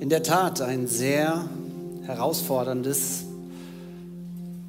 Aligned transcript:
In 0.00 0.08
der 0.10 0.22
Tat 0.22 0.60
ein 0.60 0.86
sehr 0.86 1.48
herausforderndes 2.04 3.24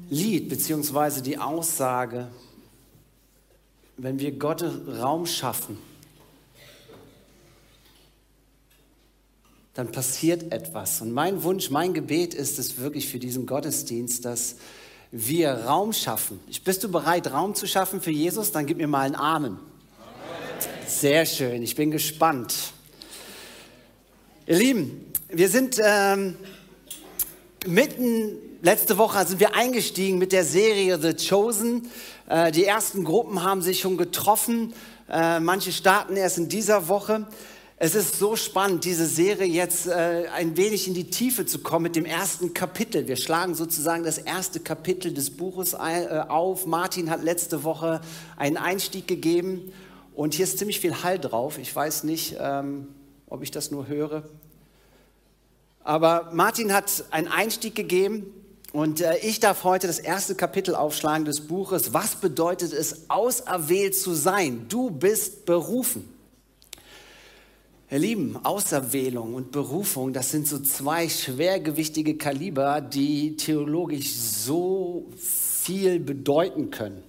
Lied, 0.08 0.48
beziehungsweise 0.48 1.20
die 1.20 1.38
Aussage, 1.38 2.28
wenn 3.96 4.18
wir 4.18 4.32
Gott 4.32 4.64
Raum 5.00 5.26
schaffen, 5.26 5.78
dann 9.74 9.92
passiert 9.92 10.52
etwas. 10.52 11.02
Und 11.02 11.12
mein 11.12 11.42
Wunsch, 11.42 11.70
mein 11.70 11.92
Gebet 11.92 12.32
ist 12.32 12.58
es 12.58 12.78
wirklich 12.78 13.08
für 13.08 13.18
diesen 13.18 13.46
Gottesdienst, 13.46 14.24
dass 14.24 14.56
wir 15.10 15.50
Raum 15.50 15.92
schaffen. 15.92 16.40
Bist 16.64 16.84
du 16.84 16.90
bereit, 16.90 17.32
Raum 17.32 17.54
zu 17.54 17.66
schaffen 17.66 18.00
für 18.00 18.10
Jesus? 18.10 18.52
Dann 18.52 18.64
gib 18.64 18.78
mir 18.78 18.88
mal 18.88 19.02
einen 19.02 19.16
Amen. 19.16 19.58
Sehr 20.86 21.26
schön, 21.26 21.62
ich 21.62 21.74
bin 21.74 21.90
gespannt. 21.90 22.72
Ihr 24.48 24.58
Lieben, 24.58 25.12
wir 25.28 25.48
sind 25.48 25.80
ähm, 25.82 26.36
mitten, 27.66 28.38
letzte 28.62 28.96
Woche 28.96 29.26
sind 29.26 29.40
wir 29.40 29.56
eingestiegen 29.56 30.18
mit 30.18 30.30
der 30.30 30.44
Serie 30.44 31.00
The 31.00 31.14
Chosen. 31.14 31.90
Äh, 32.28 32.52
die 32.52 32.64
ersten 32.64 33.02
Gruppen 33.02 33.42
haben 33.42 33.60
sich 33.60 33.80
schon 33.80 33.96
getroffen, 33.96 34.72
äh, 35.10 35.40
manche 35.40 35.72
starten 35.72 36.14
erst 36.14 36.38
in 36.38 36.48
dieser 36.48 36.86
Woche. 36.86 37.26
Es 37.78 37.96
ist 37.96 38.20
so 38.20 38.36
spannend, 38.36 38.84
diese 38.84 39.06
Serie 39.06 39.48
jetzt 39.48 39.88
äh, 39.88 40.26
ein 40.32 40.56
wenig 40.56 40.86
in 40.86 40.94
die 40.94 41.10
Tiefe 41.10 41.44
zu 41.44 41.58
kommen 41.58 41.82
mit 41.82 41.96
dem 41.96 42.04
ersten 42.04 42.54
Kapitel. 42.54 43.08
Wir 43.08 43.16
schlagen 43.16 43.56
sozusagen 43.56 44.04
das 44.04 44.18
erste 44.18 44.60
Kapitel 44.60 45.12
des 45.12 45.30
Buches 45.30 45.72
äh, 45.72 46.20
auf. 46.28 46.66
Martin 46.66 47.10
hat 47.10 47.24
letzte 47.24 47.64
Woche 47.64 48.00
einen 48.36 48.58
Einstieg 48.58 49.08
gegeben 49.08 49.72
und 50.14 50.34
hier 50.34 50.44
ist 50.44 50.58
ziemlich 50.58 50.78
viel 50.78 51.02
Hall 51.02 51.18
drauf. 51.18 51.58
Ich 51.58 51.74
weiß 51.74 52.04
nicht, 52.04 52.36
ähm, 52.38 52.86
ob 53.28 53.42
ich 53.42 53.50
das 53.50 53.70
nur 53.70 53.88
höre. 53.88 54.24
Aber 55.86 56.30
Martin 56.32 56.72
hat 56.72 57.04
einen 57.12 57.28
Einstieg 57.28 57.76
gegeben 57.76 58.26
und 58.72 59.00
äh, 59.00 59.18
ich 59.18 59.38
darf 59.38 59.62
heute 59.62 59.86
das 59.86 60.00
erste 60.00 60.34
Kapitel 60.34 60.74
aufschlagen 60.74 61.24
des 61.24 61.42
Buches. 61.42 61.94
Was 61.94 62.16
bedeutet 62.16 62.72
es, 62.72 63.08
auserwählt 63.08 63.94
zu 63.94 64.12
sein? 64.12 64.66
Du 64.68 64.90
bist 64.90 65.44
berufen. 65.44 66.12
Ihr 67.88 68.00
Lieben, 68.00 68.36
Auserwählung 68.44 69.34
und 69.34 69.52
Berufung, 69.52 70.12
das 70.12 70.32
sind 70.32 70.48
so 70.48 70.58
zwei 70.58 71.08
schwergewichtige 71.08 72.16
Kaliber, 72.16 72.80
die 72.80 73.36
theologisch 73.36 74.12
so 74.12 75.06
viel 75.16 76.00
bedeuten 76.00 76.72
können. 76.72 77.04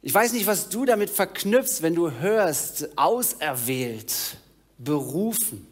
Ich 0.00 0.14
weiß 0.14 0.32
nicht, 0.32 0.46
was 0.46 0.70
du 0.70 0.86
damit 0.86 1.10
verknüpfst, 1.10 1.82
wenn 1.82 1.94
du 1.94 2.10
hörst, 2.10 2.88
auserwählt, 2.96 4.38
berufen. 4.78 5.66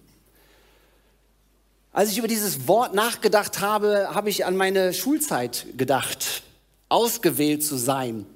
Als 1.96 2.10
ich 2.10 2.18
über 2.18 2.28
dieses 2.28 2.68
Wort 2.68 2.92
nachgedacht 2.92 3.60
habe, 3.60 4.10
habe 4.12 4.28
ich 4.28 4.44
an 4.44 4.54
meine 4.54 4.92
Schulzeit 4.92 5.64
gedacht, 5.78 6.42
ausgewählt 6.90 7.64
zu 7.64 7.76
sein. 7.76 8.26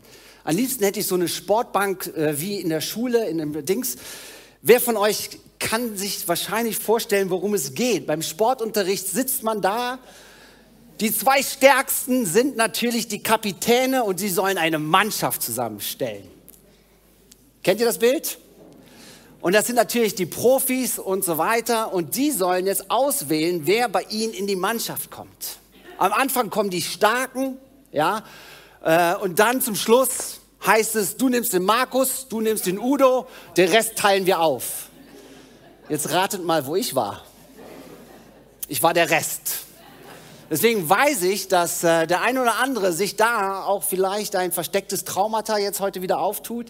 Am 0.45 0.57
liebsten 0.57 0.83
hätte 0.83 1.01
ich 1.01 1.07
so 1.07 1.15
eine 1.15 1.29
Sportbank 1.29 2.07
äh, 2.17 2.41
wie 2.41 2.59
in 2.59 2.71
der 2.71 2.81
Schule, 2.81 3.29
in 3.29 3.37
dem 3.37 3.67
Dings. 3.67 3.97
Wer 4.63 4.81
von 4.81 4.97
euch 4.97 5.39
kann 5.59 5.95
sich 5.99 6.27
wahrscheinlich 6.27 6.79
vorstellen, 6.79 7.29
worum 7.29 7.53
es 7.53 7.75
geht? 7.75 8.07
Beim 8.07 8.23
Sportunterricht 8.23 9.07
sitzt 9.07 9.43
man 9.43 9.61
da 9.61 9.99
die 11.01 11.15
zwei 11.15 11.43
Stärksten 11.43 12.25
sind 12.25 12.57
natürlich 12.57 13.09
die 13.09 13.23
Kapitäne 13.23 14.05
und 14.05 14.21
sie 14.21 14.31
sollen 14.31 14.57
eine 14.57 14.79
Mannschaft 14.79 15.43
zusammenstellen. 15.43 16.29
Kennt 17.63 17.81
ihr 17.81 17.87
das 17.87 17.99
Bild? 17.99 18.39
Und 19.41 19.55
das 19.55 19.67
sind 19.67 19.77
natürlich 19.77 20.15
die 20.15 20.27
Profis 20.27 20.99
und 20.99 21.25
so 21.25 21.39
weiter. 21.39 21.93
Und 21.93 22.17
die 22.17 22.31
sollen 22.31 22.67
jetzt 22.67 22.91
auswählen, 22.91 23.63
wer 23.65 23.89
bei 23.89 24.03
ihnen 24.11 24.35
in 24.35 24.47
die 24.47 24.57
Mannschaft 24.57 25.11
kommt. 25.11 25.59
Am 25.99 26.13
Anfang 26.13 26.51
kommen 26.51 26.71
die 26.71 26.83
Starken, 26.83 27.59
ja. 27.93 28.23
Äh, 28.83 29.15
und 29.17 29.39
dann 29.39 29.61
zum 29.61 29.75
Schluss 29.75 30.41
heißt 30.67 30.97
es, 30.97 31.17
du 31.17 31.29
nimmst 31.29 31.53
den 31.53 31.65
Markus, 31.65 32.29
du 32.29 32.41
nimmst 32.41 32.67
den 32.67 32.79
Udo, 32.79 33.27
den 33.57 33.69
Rest 33.69 33.97
teilen 33.97 34.27
wir 34.27 34.41
auf. 34.41 34.89
Jetzt 35.89 36.13
ratet 36.13 36.45
mal, 36.45 36.67
wo 36.67 36.77
ich 36.77 36.95
war. 36.95 37.25
Ich 38.69 38.83
war 38.83 38.95
der 38.95 39.11
Rest. 39.11 39.67
Deswegen 40.51 40.89
weiß 40.89 41.23
ich, 41.23 41.49
dass 41.49 41.83
äh, 41.85 42.07
der 42.07 42.23
eine 42.23 42.43
oder 42.43 42.57
andere 42.59 42.93
sich 42.93 43.17
da 43.17 43.65
auch 43.65 43.85
vielleicht 43.85 44.37
ein 44.37 44.53
verstecktes 44.53 45.05
Traumata 45.05 45.59
jetzt 45.59 45.81
heute 45.81 46.03
wieder 46.03 46.19
auftut. 46.19 46.67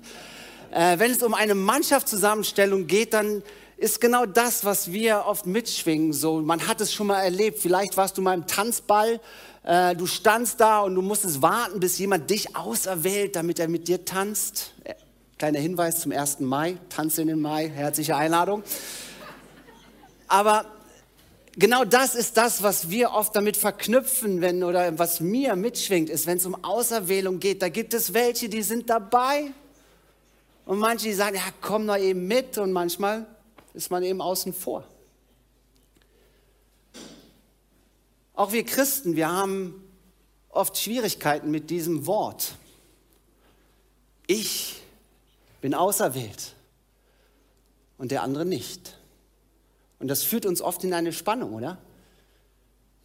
Äh, 0.73 0.99
wenn 0.99 1.11
es 1.11 1.23
um 1.23 1.35
eine 1.35 1.55
Mannschaftszusammenstellung 1.55 2.87
geht, 2.87 3.13
dann 3.13 3.43
ist 3.77 4.01
genau 4.01 4.27
das, 4.27 4.65
was 4.65 4.93
wir 4.93 5.25
oft 5.27 5.47
mitschwingen. 5.47 6.13
So, 6.13 6.41
man 6.41 6.67
hat 6.69 6.81
es 6.81 6.93
schon 6.93 7.09
mal 7.09 7.23
erlebt. 7.23 7.59
Vielleicht 7.59 7.97
warst 7.97 8.19
du 8.19 8.23
mal 8.23 8.35
im 8.35 8.47
Tanzball. 8.47 9.21
Äh, 9.65 9.97
du 9.97 10.07
standst 10.07 10.61
da 10.61 10.81
und 10.81 10.95
du 10.95 11.03
musstest 11.03 11.43
warten, 11.43 11.81
bis 11.81 11.99
jemand 11.99 12.31
dich 12.31 12.57
auserwählt, 12.57 13.37
damit 13.37 13.59
er 13.59 13.69
mit 13.69 13.89
dir 13.89 14.05
tanzt. 14.05 14.75
Äh, 14.85 14.95
kleiner 15.39 15.59
Hinweis 15.59 16.01
zum 16.01 16.13
1. 16.13 16.41
Mai. 16.41 16.77
Tanz 16.89 17.19
in 17.19 17.29
den 17.29 17.41
Mai. 17.41 17.69
Herzliche 17.69 18.15
Einladung. 18.15 18.63
Aber 20.29 20.67
genau 21.57 21.85
das 21.85 22.15
ist 22.15 22.37
das, 22.37 22.63
was 22.63 22.91
wir 22.91 23.11
oft 23.11 23.35
damit 23.35 23.57
verknüpfen, 23.57 24.41
wenn 24.41 24.63
oder 24.63 24.99
was 24.99 25.21
mir 25.21 25.57
mitschwingt, 25.57 26.11
ist, 26.11 26.27
wenn 26.27 26.37
es 26.37 26.47
um 26.47 26.63
Auserwählung 26.63 27.41
geht. 27.41 27.63
Da 27.63 27.71
gibt 27.71 27.95
es 27.95 28.15
welche, 28.15 28.49
die 28.49 28.63
sind 28.63 28.89
dabei 28.89 29.53
und 30.71 30.79
manche, 30.79 31.07
die 31.07 31.15
sagen, 31.15 31.35
ja, 31.35 31.43
komm 31.61 31.85
doch 31.89 31.97
eben 31.97 32.29
mit 32.29 32.57
und 32.57 32.71
manchmal 32.71 33.27
ist 33.75 33.91
man 33.91 34.05
eben 34.05 34.21
außen 34.21 34.55
vor. 34.55 34.85
Auch 38.35 38.53
wir 38.53 38.65
Christen, 38.65 39.17
wir 39.17 39.29
haben 39.29 39.83
oft 40.49 40.79
Schwierigkeiten 40.79 41.51
mit 41.51 41.71
diesem 41.71 42.07
Wort. 42.07 42.55
Ich 44.29 44.81
bin 45.61 45.75
auserwählt 45.75 46.55
und 47.99 48.13
der 48.13 48.23
andere 48.23 48.45
nicht. 48.45 48.97
Und 49.99 50.07
das 50.07 50.23
führt 50.23 50.47
uns 50.47 50.63
oft 50.63 50.85
in 50.85 50.95
eine 50.95 51.13
Spannung, 51.13 51.53
oder? 51.53 51.79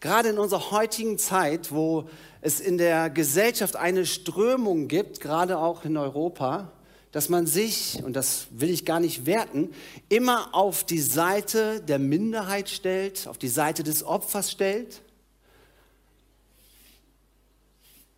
Gerade 0.02 0.30
in 0.30 0.38
unserer 0.38 0.70
heutigen 0.70 1.18
Zeit, 1.18 1.72
wo 1.72 2.08
es 2.42 2.60
in 2.60 2.78
der 2.78 3.10
Gesellschaft 3.10 3.76
eine 3.76 4.06
Strömung 4.06 4.88
gibt, 4.88 5.20
gerade 5.20 5.58
auch 5.58 5.84
in 5.84 5.98
Europa, 5.98 6.72
dass 7.16 7.30
man 7.30 7.48
sich, 7.48 8.04
und 8.04 8.14
das 8.14 8.48
will 8.50 8.70
ich 8.70 8.84
gar 8.84 9.00
nicht 9.00 9.26
werten, 9.26 9.74
immer 10.10 10.54
auf 10.54 10.84
die 10.84 11.00
Seite 11.00 11.80
der 11.80 11.98
Minderheit 11.98 12.70
stellt, 12.70 13.30
auf 13.30 13.38
die 13.38 13.48
Seite 13.48 13.84
des 13.84 14.04
Opfers 14.04 14.52
stellt, 14.52 15.00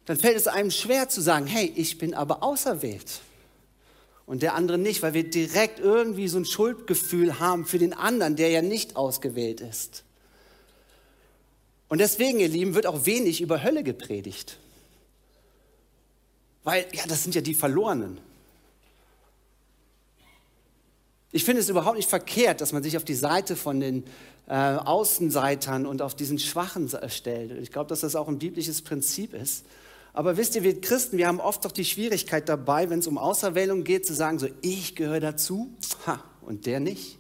dann 0.06 0.18
fällt 0.18 0.36
es 0.36 0.48
einem 0.48 0.72
schwer 0.72 1.10
zu 1.10 1.22
sagen, 1.22 1.46
hey, 1.46 1.72
ich 1.76 2.00
bin 2.00 2.16
aber 2.16 2.42
auserwählt 2.42 3.22
und 4.26 4.42
der 4.42 4.56
andere 4.56 4.80
nicht, 4.80 5.04
weil 5.04 5.14
wir 5.14 5.30
direkt 5.30 5.78
irgendwie 5.80 6.28
so 6.28 6.40
ein 6.40 6.46
Schuldgefühl 6.46 7.40
haben 7.40 7.68
für 7.68 7.78
den 7.78 7.94
anderen, 7.94 8.36
der 8.36 8.50
ja 8.50 8.64
nicht 8.64 8.96
ausgewählt 8.96 9.62
ist. 9.62 10.06
Und 11.88 12.00
deswegen, 12.00 12.40
ihr 12.40 12.50
Lieben, 12.50 12.74
wird 12.74 12.88
auch 12.88 13.06
wenig 13.06 13.42
über 13.42 13.62
Hölle 13.62 13.84
gepredigt. 13.84 14.58
Weil, 16.64 16.88
ja, 16.94 17.04
das 17.08 17.22
sind 17.22 17.36
ja 17.36 17.42
die 17.42 17.54
Verlorenen. 17.54 18.26
Ich 21.32 21.44
finde 21.44 21.62
es 21.62 21.70
überhaupt 21.70 21.98
nicht 21.98 22.10
verkehrt, 22.10 22.62
dass 22.62 22.72
man 22.74 22.84
sich 22.84 22.96
auf 22.96 23.04
die 23.04 23.16
Seite 23.16 23.56
von 23.56 23.80
den 23.80 24.06
äh, 24.48 24.54
Außenseitern 24.54 25.86
und 25.86 26.02
auf 26.02 26.16
diesen 26.16 26.40
Schwachen 26.40 26.90
stellt. 27.10 27.52
Ich 27.62 27.72
glaube, 27.72 27.90
dass 27.90 28.02
das 28.02 28.16
auch 28.16 28.28
ein 28.28 28.40
biblisches 28.40 28.82
Prinzip 28.82 29.34
ist. 29.34 29.66
Aber 30.14 30.38
wisst 30.38 30.56
ihr, 30.56 30.64
wir 30.64 30.80
Christen, 30.82 31.18
wir 31.18 31.28
haben 31.28 31.40
oft 31.40 31.64
doch 31.64 31.72
die 31.72 31.86
Schwierigkeit 31.86 32.50
dabei, 32.50 32.90
wenn 32.90 33.00
es 33.00 33.08
um 33.08 33.18
Auserwählung 33.18 33.84
geht, 33.84 34.08
zu 34.08 34.16
sagen, 34.16 34.40
so 34.40 34.48
ich 34.62 34.96
gehöre 34.96 35.20
dazu 35.20 35.70
ha, 36.08 36.24
und 36.42 36.66
der 36.66 36.80
nicht. 36.80 37.20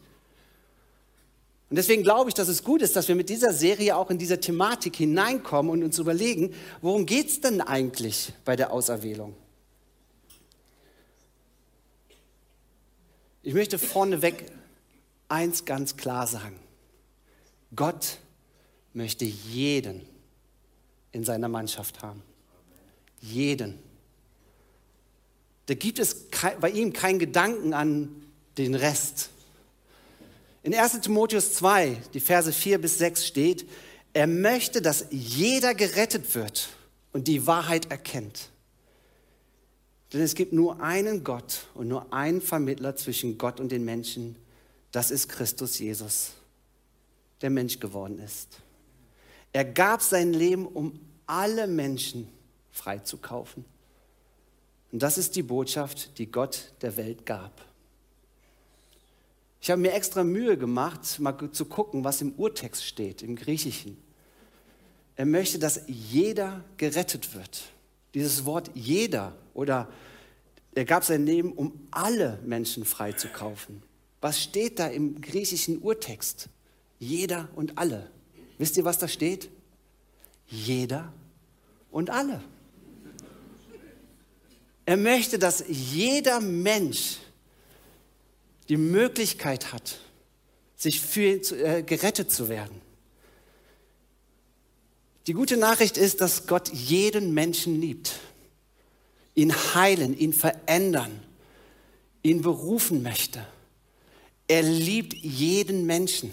Und 1.70 1.76
deswegen 1.76 2.02
glaube 2.02 2.30
ich, 2.30 2.34
dass 2.34 2.48
es 2.48 2.64
gut 2.64 2.82
ist, 2.82 2.96
dass 2.96 3.10
wir 3.10 3.16
mit 3.16 3.30
dieser 3.30 3.52
Serie 3.52 3.98
auch 3.98 4.10
in 4.10 4.18
diese 4.18 4.40
Thematik 4.40 4.96
hineinkommen 4.96 5.72
und 5.72 5.84
uns 5.84 6.00
überlegen, 6.00 6.54
worum 6.82 7.06
geht 7.06 7.28
es 7.28 7.42
denn 7.42 7.60
eigentlich 7.60 8.32
bei 8.46 8.56
der 8.56 8.72
Auserwählung? 8.72 9.36
Ich 13.48 13.54
möchte 13.54 13.80
vorneweg 13.80 14.44
eins 15.30 15.64
ganz 15.64 15.96
klar 15.96 16.28
sagen. 16.28 16.60
Gott 17.74 18.18
möchte 18.92 19.24
jeden 19.24 20.06
in 21.14 21.24
seiner 21.24 21.48
Mannschaft 21.48 22.02
haben. 22.02 22.22
Jeden. 23.22 23.80
Da 25.68 25.76
gibt 25.76 25.98
es 25.98 26.28
bei 26.60 26.72
ihm 26.72 26.92
keinen 26.92 27.20
Gedanken 27.20 27.74
an 27.74 28.22
den 28.58 28.76
Rest. 28.76 29.30
In 30.62 30.76
1 30.76 31.00
Timotheus 31.00 31.54
2, 31.54 32.02
die 32.14 32.20
Verse 32.20 32.52
4 32.52 32.82
bis 32.82 32.98
6 32.98 33.26
steht, 33.26 33.66
er 34.12 34.28
möchte, 34.28 34.82
dass 34.82 35.06
jeder 35.10 35.74
gerettet 35.74 36.36
wird 36.36 36.68
und 37.14 37.30
die 37.30 37.48
Wahrheit 37.48 37.90
erkennt. 37.92 38.50
Denn 40.14 40.22
es 40.22 40.36
gibt 40.36 40.54
nur 40.54 40.82
einen 40.82 41.24
Gott 41.24 41.68
und 41.74 41.88
nur 41.88 42.14
einen 42.14 42.42
Vermittler 42.42 42.96
zwischen 42.96 43.38
Gott 43.38 43.60
und 43.60 43.72
den 43.72 43.84
Menschen. 43.84 44.38
Das 44.92 45.12
ist 45.12 45.28
Christus 45.30 45.80
Jesus. 45.80 46.32
der 47.42 47.50
Mensch 47.50 47.80
geworden 47.80 48.20
ist. 48.20 48.62
Er 49.54 49.66
gab 49.66 50.02
sein 50.02 50.34
Leben, 50.34 50.66
um 50.66 51.00
alle 51.26 51.68
Menschen 51.68 52.28
freizukaufen. 52.72 53.66
Und 54.92 55.04
das 55.04 55.18
ist 55.18 55.36
die 55.36 55.44
Botschaft, 55.44 56.18
die 56.18 56.32
Gott 56.32 56.74
der 56.82 56.98
Welt 56.98 57.26
gab. 57.26 57.66
Ich 59.60 59.70
habe 59.70 59.82
mir 59.82 59.94
extra 59.94 60.24
Mühe 60.24 60.58
gemacht, 60.58 61.20
mal 61.20 61.52
zu 61.52 61.66
gucken, 61.66 62.04
was 62.04 62.22
im 62.22 62.34
Urtext 62.34 62.86
steht, 62.86 63.22
im 63.22 63.36
Griechischen. 63.36 63.98
Er 65.16 65.26
möchte, 65.26 65.60
dass 65.60 65.82
jeder 65.88 66.64
gerettet 66.78 67.34
wird. 67.34 67.64
Dieses 68.14 68.46
Wort 68.46 68.72
jeder 68.74 69.36
oder 69.54 69.88
er 70.74 70.86
gab 70.86 71.04
sein 71.04 71.26
Leben, 71.26 71.54
um 71.54 71.88
alle 71.92 72.40
Menschen 72.46 72.86
freizukaufen. 72.86 73.82
Was 74.22 74.42
steht 74.42 74.80
da 74.80 74.88
im 74.88 75.22
griechischen 75.22 75.80
Urtext? 75.80 76.50
Jeder 77.00 77.50
und 77.56 77.78
alle. 77.78 78.10
Wisst 78.58 78.78
ihr, 78.78 78.86
was 78.86 78.98
da 78.98 79.08
steht? 79.08 79.50
Jeder 80.48 81.12
und 81.92 82.10
alle. 82.10 82.44
Er 84.86 84.98
möchte, 84.98 85.38
dass 85.38 85.64
jeder 85.68 86.40
Mensch 86.40 87.18
die 88.70 88.78
Möglichkeit 88.78 89.74
hat, 89.74 90.00
sich 90.76 91.02
für, 91.02 91.42
äh, 91.54 91.84
gerettet 91.84 92.32
zu 92.32 92.50
werden. 92.50 92.82
Die 95.28 95.34
gute 95.34 95.58
Nachricht 95.58 95.98
ist, 95.98 96.22
dass 96.22 96.48
Gott 96.48 96.70
jeden 96.70 97.34
Menschen 97.34 97.82
liebt, 97.82 98.14
ihn 99.36 99.54
heilen, 99.76 100.18
ihn 100.18 100.32
verändern, 100.32 101.20
ihn 102.24 102.42
berufen 102.42 103.04
möchte. 103.04 103.46
Er 104.48 104.62
liebt 104.62 105.14
jeden 105.14 105.86
Menschen. 105.86 106.32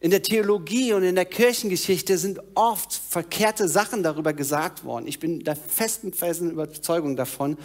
In 0.00 0.10
der 0.10 0.22
Theologie 0.22 0.92
und 0.92 1.02
in 1.02 1.14
der 1.14 1.24
Kirchengeschichte 1.24 2.18
sind 2.18 2.38
oft 2.54 2.92
verkehrte 2.92 3.66
Sachen 3.66 4.02
darüber 4.02 4.34
gesagt 4.34 4.84
worden. 4.84 5.08
Ich 5.08 5.18
bin 5.18 5.40
der 5.40 5.56
festen, 5.56 6.12
festen 6.12 6.50
Überzeugung 6.50 7.16
davon, 7.16 7.56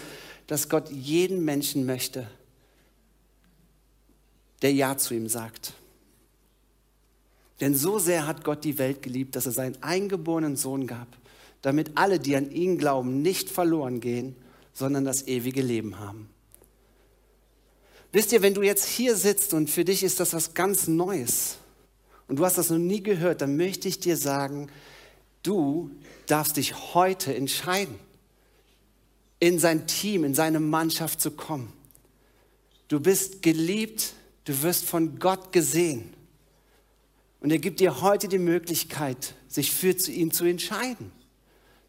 dass 0.48 0.70
Gott 0.70 0.90
jeden 0.92 1.44
Menschen 1.44 1.86
möchte, 1.86 2.30
der 4.62 4.74
Ja 4.74 4.98
zu 4.98 5.14
ihm 5.14 5.28
sagt. 5.28 5.74
Denn 7.64 7.76
so 7.76 7.98
sehr 7.98 8.28
hat 8.28 8.44
Gott 8.44 8.66
die 8.66 8.78
Welt 8.78 9.02
geliebt, 9.02 9.38
dass 9.38 9.46
er 9.46 9.54
seinen 9.54 9.82
eingeborenen 9.82 10.58
Sohn 10.58 10.86
gab, 10.86 11.08
damit 11.62 11.92
alle, 11.96 12.20
die 12.20 12.36
an 12.36 12.52
ihn 12.52 12.78
glauben, 12.78 13.22
nicht 13.22 13.50
verloren 13.50 14.02
gehen, 14.02 14.36
sondern 14.74 15.06
das 15.06 15.28
ewige 15.28 15.62
Leben 15.62 15.98
haben. 15.98 16.28
Wisst 18.12 18.34
ihr, 18.34 18.42
wenn 18.42 18.54
du 18.54 18.64
jetzt 18.64 18.86
hier 18.86 19.16
sitzt 19.16 19.54
und 19.54 19.70
für 19.70 19.86
dich 19.86 20.04
ist 20.04 20.20
das 20.20 20.34
was 20.34 20.54
ganz 20.54 20.90
Neues 20.90 21.56
und 22.28 22.36
du 22.36 22.44
hast 22.44 22.58
das 22.58 22.70
noch 22.70 22.80
nie 22.80 23.02
gehört, 23.02 23.40
dann 23.40 23.56
möchte 23.56 23.88
ich 23.88 23.98
dir 23.98 24.18
sagen, 24.18 24.68
du 25.42 25.90
darfst 26.28 26.58
dich 26.58 26.94
heute 26.94 27.34
entscheiden, 27.34 27.96
in 29.40 29.58
sein 29.58 29.88
Team, 29.88 30.26
in 30.26 30.36
seine 30.36 30.60
Mannschaft 30.60 31.22
zu 31.22 31.32
kommen. 31.32 31.72
Du 32.90 33.00
bist 33.00 33.42
geliebt, 33.42 34.16
du 34.44 34.64
wirst 34.64 34.84
von 34.84 35.18
Gott 35.18 35.54
gesehen. 35.54 36.14
Und 37.44 37.52
er 37.52 37.60
gibt 37.60 37.82
dir 37.82 38.00
heute 38.02 38.30
die 38.30 38.40
Möglichkeit, 38.40 39.36
sich 39.50 39.72
für 39.72 39.92
ihn 40.10 40.32
zu 40.32 40.46
entscheiden. 40.46 41.12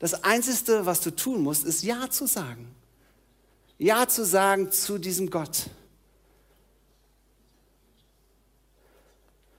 Das 0.01 0.25
Einzige, 0.25 0.85
was 0.85 1.01
du 1.01 1.13
tun 1.13 1.43
musst, 1.43 1.65
ist 1.65 1.85
Ja 1.85 2.11
zu 2.11 2.27
sagen. 2.27 2.75
Ja 3.79 4.09
zu 4.09 4.25
sagen 4.25 4.73
zu 4.73 4.99
diesem 4.99 5.31
Gott. 5.31 5.71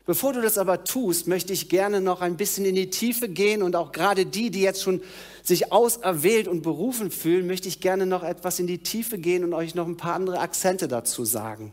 Bevor 0.05 0.33
du 0.33 0.41
das 0.41 0.57
aber 0.57 0.83
tust, 0.83 1.27
möchte 1.27 1.53
ich 1.53 1.69
gerne 1.69 2.01
noch 2.01 2.19
ein 2.19 2.35
bisschen 2.35 2.65
in 2.65 2.75
die 2.75 2.89
Tiefe 2.89 3.29
gehen 3.29 3.63
und 3.63 3.77
auch 3.77 3.93
gerade 3.93 4.25
die, 4.25 4.51
die 4.51 4.61
jetzt 4.61 4.83
schon 4.83 5.01
sich 5.43 5.71
auserwählt 5.71 6.49
und 6.49 6.61
berufen 6.61 7.09
fühlen, 7.09 7.47
möchte 7.47 7.69
ich 7.69 7.79
gerne 7.79 8.05
noch 8.05 8.23
etwas 8.23 8.59
in 8.59 8.67
die 8.67 8.79
Tiefe 8.79 9.17
gehen 9.17 9.45
und 9.45 9.53
euch 9.53 9.75
noch 9.75 9.87
ein 9.87 9.97
paar 9.97 10.15
andere 10.15 10.39
Akzente 10.39 10.89
dazu 10.89 11.23
sagen. 11.23 11.71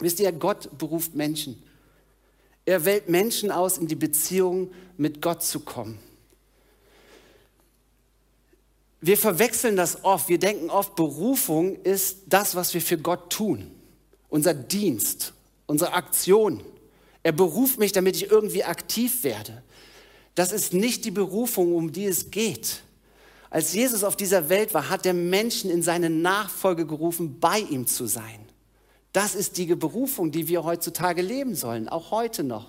Wisst 0.00 0.18
ihr, 0.18 0.32
Gott 0.32 0.76
beruft 0.76 1.14
Menschen. 1.14 1.62
Er 2.68 2.84
wählt 2.84 3.08
Menschen 3.08 3.50
aus, 3.50 3.78
in 3.78 3.86
die 3.86 3.94
Beziehung 3.94 4.70
mit 4.98 5.22
Gott 5.22 5.42
zu 5.42 5.60
kommen. 5.60 5.98
Wir 9.00 9.16
verwechseln 9.16 9.74
das 9.74 10.04
oft. 10.04 10.28
Wir 10.28 10.38
denken 10.38 10.68
oft, 10.68 10.94
Berufung 10.94 11.76
ist 11.82 12.18
das, 12.26 12.56
was 12.56 12.74
wir 12.74 12.82
für 12.82 12.98
Gott 12.98 13.32
tun. 13.32 13.70
Unser 14.28 14.52
Dienst, 14.52 15.32
unsere 15.64 15.94
Aktion. 15.94 16.62
Er 17.22 17.32
beruft 17.32 17.78
mich, 17.78 17.92
damit 17.92 18.16
ich 18.16 18.30
irgendwie 18.30 18.64
aktiv 18.64 19.24
werde. 19.24 19.62
Das 20.34 20.52
ist 20.52 20.74
nicht 20.74 21.06
die 21.06 21.10
Berufung, 21.10 21.74
um 21.74 21.90
die 21.90 22.04
es 22.04 22.30
geht. 22.30 22.82
Als 23.48 23.72
Jesus 23.72 24.04
auf 24.04 24.14
dieser 24.14 24.50
Welt 24.50 24.74
war, 24.74 24.90
hat 24.90 25.06
er 25.06 25.14
Menschen 25.14 25.70
in 25.70 25.80
seine 25.80 26.10
Nachfolge 26.10 26.84
gerufen, 26.84 27.40
bei 27.40 27.60
ihm 27.60 27.86
zu 27.86 28.04
sein. 28.04 28.47
Das 29.18 29.34
ist 29.34 29.56
die 29.56 29.66
Berufung, 29.74 30.30
die 30.30 30.46
wir 30.46 30.62
heutzutage 30.62 31.22
leben 31.22 31.56
sollen, 31.56 31.88
auch 31.88 32.12
heute 32.12 32.44
noch. 32.44 32.68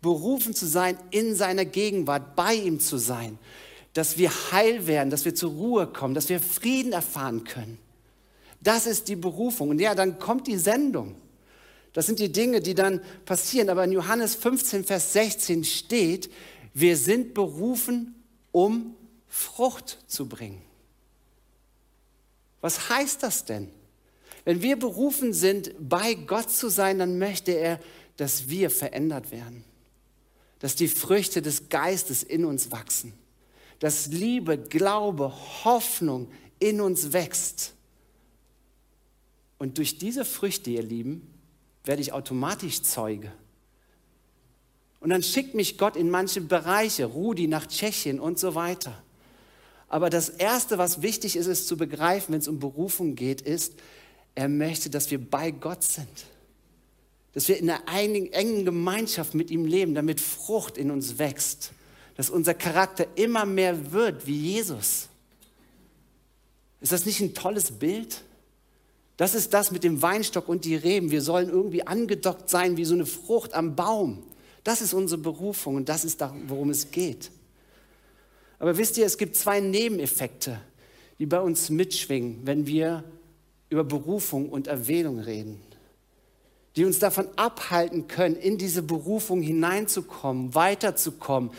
Berufen 0.00 0.54
zu 0.54 0.66
sein, 0.66 0.96
in 1.10 1.34
seiner 1.34 1.64
Gegenwart, 1.64 2.36
bei 2.36 2.54
ihm 2.54 2.78
zu 2.78 2.96
sein, 2.96 3.40
dass 3.92 4.16
wir 4.16 4.30
heil 4.52 4.86
werden, 4.86 5.10
dass 5.10 5.24
wir 5.24 5.34
zur 5.34 5.50
Ruhe 5.50 5.88
kommen, 5.88 6.14
dass 6.14 6.28
wir 6.28 6.38
Frieden 6.38 6.92
erfahren 6.92 7.42
können. 7.42 7.78
Das 8.60 8.86
ist 8.86 9.08
die 9.08 9.16
Berufung. 9.16 9.70
Und 9.70 9.80
ja, 9.80 9.96
dann 9.96 10.20
kommt 10.20 10.46
die 10.46 10.58
Sendung. 10.58 11.16
Das 11.92 12.06
sind 12.06 12.20
die 12.20 12.30
Dinge, 12.30 12.60
die 12.60 12.76
dann 12.76 13.00
passieren. 13.24 13.68
Aber 13.68 13.82
in 13.82 13.90
Johannes 13.90 14.36
15, 14.36 14.84
Vers 14.84 15.12
16 15.12 15.64
steht, 15.64 16.30
wir 16.72 16.96
sind 16.96 17.34
berufen, 17.34 18.14
um 18.52 18.94
Frucht 19.26 20.04
zu 20.06 20.28
bringen. 20.28 20.62
Was 22.60 22.90
heißt 22.90 23.24
das 23.24 23.44
denn? 23.44 23.70
Wenn 24.44 24.62
wir 24.62 24.78
berufen 24.78 25.32
sind, 25.32 25.72
bei 25.78 26.14
Gott 26.14 26.50
zu 26.50 26.68
sein, 26.68 26.98
dann 26.98 27.18
möchte 27.18 27.52
er, 27.52 27.80
dass 28.16 28.48
wir 28.48 28.70
verändert 28.70 29.32
werden. 29.32 29.64
Dass 30.58 30.76
die 30.76 30.88
Früchte 30.88 31.42
des 31.42 31.68
Geistes 31.68 32.22
in 32.22 32.44
uns 32.44 32.70
wachsen. 32.70 33.14
Dass 33.78 34.06
Liebe, 34.08 34.58
Glaube, 34.58 35.32
Hoffnung 35.64 36.30
in 36.58 36.80
uns 36.80 37.12
wächst. 37.12 37.72
Und 39.58 39.78
durch 39.78 39.98
diese 39.98 40.24
Früchte, 40.24 40.70
ihr 40.70 40.82
Lieben, 40.82 41.28
werde 41.84 42.02
ich 42.02 42.12
automatisch 42.12 42.82
Zeuge. 42.82 43.32
Und 45.00 45.10
dann 45.10 45.22
schickt 45.22 45.54
mich 45.54 45.76
Gott 45.76 45.96
in 45.96 46.10
manche 46.10 46.40
Bereiche, 46.40 47.04
Rudi 47.04 47.46
nach 47.46 47.66
Tschechien 47.66 48.20
und 48.20 48.38
so 48.38 48.54
weiter. 48.54 49.02
Aber 49.88 50.08
das 50.08 50.28
Erste, 50.28 50.78
was 50.78 51.02
wichtig 51.02 51.36
ist, 51.36 51.46
ist 51.46 51.68
zu 51.68 51.76
begreifen, 51.76 52.32
wenn 52.32 52.40
es 52.40 52.48
um 52.48 52.58
Berufung 52.58 53.14
geht, 53.14 53.42
ist, 53.42 53.74
er 54.34 54.48
möchte, 54.48 54.90
dass 54.90 55.10
wir 55.10 55.18
bei 55.18 55.50
Gott 55.50 55.82
sind. 55.82 56.26
Dass 57.32 57.48
wir 57.48 57.56
in 57.56 57.70
einer 57.70 57.82
engen 57.88 58.64
Gemeinschaft 58.64 59.34
mit 59.34 59.50
ihm 59.50 59.64
leben, 59.64 59.94
damit 59.94 60.20
Frucht 60.20 60.76
in 60.76 60.90
uns 60.90 61.18
wächst. 61.18 61.72
Dass 62.16 62.30
unser 62.30 62.54
Charakter 62.54 63.06
immer 63.16 63.44
mehr 63.44 63.92
wird 63.92 64.26
wie 64.26 64.38
Jesus. 64.38 65.08
Ist 66.80 66.92
das 66.92 67.06
nicht 67.06 67.20
ein 67.20 67.34
tolles 67.34 67.72
Bild? 67.72 68.22
Das 69.16 69.34
ist 69.34 69.54
das 69.54 69.70
mit 69.70 69.84
dem 69.84 70.02
Weinstock 70.02 70.48
und 70.48 70.64
die 70.64 70.74
Reben. 70.74 71.10
Wir 71.10 71.22
sollen 71.22 71.48
irgendwie 71.48 71.86
angedockt 71.86 72.50
sein 72.50 72.76
wie 72.76 72.84
so 72.84 72.94
eine 72.94 73.06
Frucht 73.06 73.54
am 73.54 73.76
Baum. 73.76 74.24
Das 74.64 74.80
ist 74.80 74.94
unsere 74.94 75.20
Berufung 75.20 75.76
und 75.76 75.88
das 75.88 76.04
ist 76.04 76.20
da, 76.20 76.34
worum 76.46 76.70
es 76.70 76.90
geht. 76.90 77.30
Aber 78.58 78.76
wisst 78.78 78.96
ihr, 78.96 79.06
es 79.06 79.18
gibt 79.18 79.36
zwei 79.36 79.60
Nebeneffekte, 79.60 80.60
die 81.18 81.26
bei 81.26 81.40
uns 81.40 81.70
mitschwingen, 81.70 82.40
wenn 82.44 82.66
wir 82.66 83.04
über 83.74 83.82
Berufung 83.82 84.48
und 84.48 84.68
Erwählung 84.68 85.18
reden, 85.18 85.60
die 86.76 86.84
uns 86.84 87.00
davon 87.00 87.26
abhalten 87.34 88.06
können, 88.06 88.36
in 88.36 88.56
diese 88.56 88.82
Berufung 88.82 89.42
hineinzukommen, 89.42 90.54
weiterzukommen, 90.54 91.50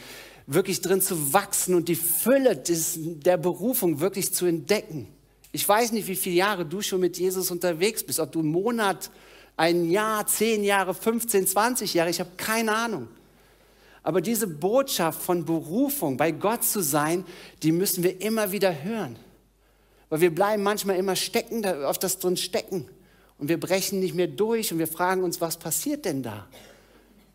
wirklich 0.48 0.80
drin 0.80 1.02
zu 1.02 1.34
wachsen 1.34 1.76
und 1.76 1.90
die 1.90 1.96
Fülle 1.96 2.56
des, 2.56 2.98
der 2.98 3.36
Berufung 3.36 4.00
wirklich 4.00 4.34
zu 4.34 4.46
entdecken. 4.46 5.08
Ich 5.52 5.68
weiß 5.68 5.92
nicht, 5.92 6.08
wie 6.08 6.16
viele 6.16 6.36
Jahre 6.36 6.66
du 6.66 6.82
schon 6.82 7.02
mit 7.02 7.18
Jesus 7.18 7.52
unterwegs 7.52 8.02
bist, 8.02 8.22
ob 8.22 8.32
du 8.32 8.40
einen 8.40 8.52
Monat, 8.52 9.12
ein 9.58 9.90
Jahr, 9.90 10.26
zehn 10.26 10.64
Jahre, 10.64 10.94
15, 10.94 11.48
20 11.48 11.94
Jahre, 11.94 12.10
ich 12.10 12.22
habe 12.22 12.32
keine 12.38 12.74
Ahnung. 12.74 13.10
Aber 14.04 14.22
diese 14.22 14.48
Botschaft 14.48 15.22
von 15.22 15.44
Berufung, 15.44 16.16
bei 16.16 16.32
Gott 16.32 16.64
zu 16.64 16.82
sein, 16.82 17.26
die 17.62 17.74
müssen 17.74 18.04
wir 18.04 18.22
immer 18.22 18.54
wieder 18.54 18.84
hören. 18.84 19.18
Weil 20.10 20.22
wir 20.22 20.34
bleiben 20.34 20.64
manchmal 20.64 20.98
immer 20.98 21.16
stecken, 21.16 21.66
auf 21.66 21.98
das 21.98 22.20
drin 22.20 22.38
stecken. 22.38 22.88
Und 23.38 23.50
wir 23.50 23.60
brechen 23.60 24.00
nicht 24.00 24.14
mehr 24.14 24.28
durch 24.28 24.72
und 24.72 24.80
wir 24.80 24.88
fragen 24.88 25.24
uns, 25.24 25.42
was 25.42 25.58
passiert 25.58 26.06
denn 26.06 26.24
da? 26.24 26.48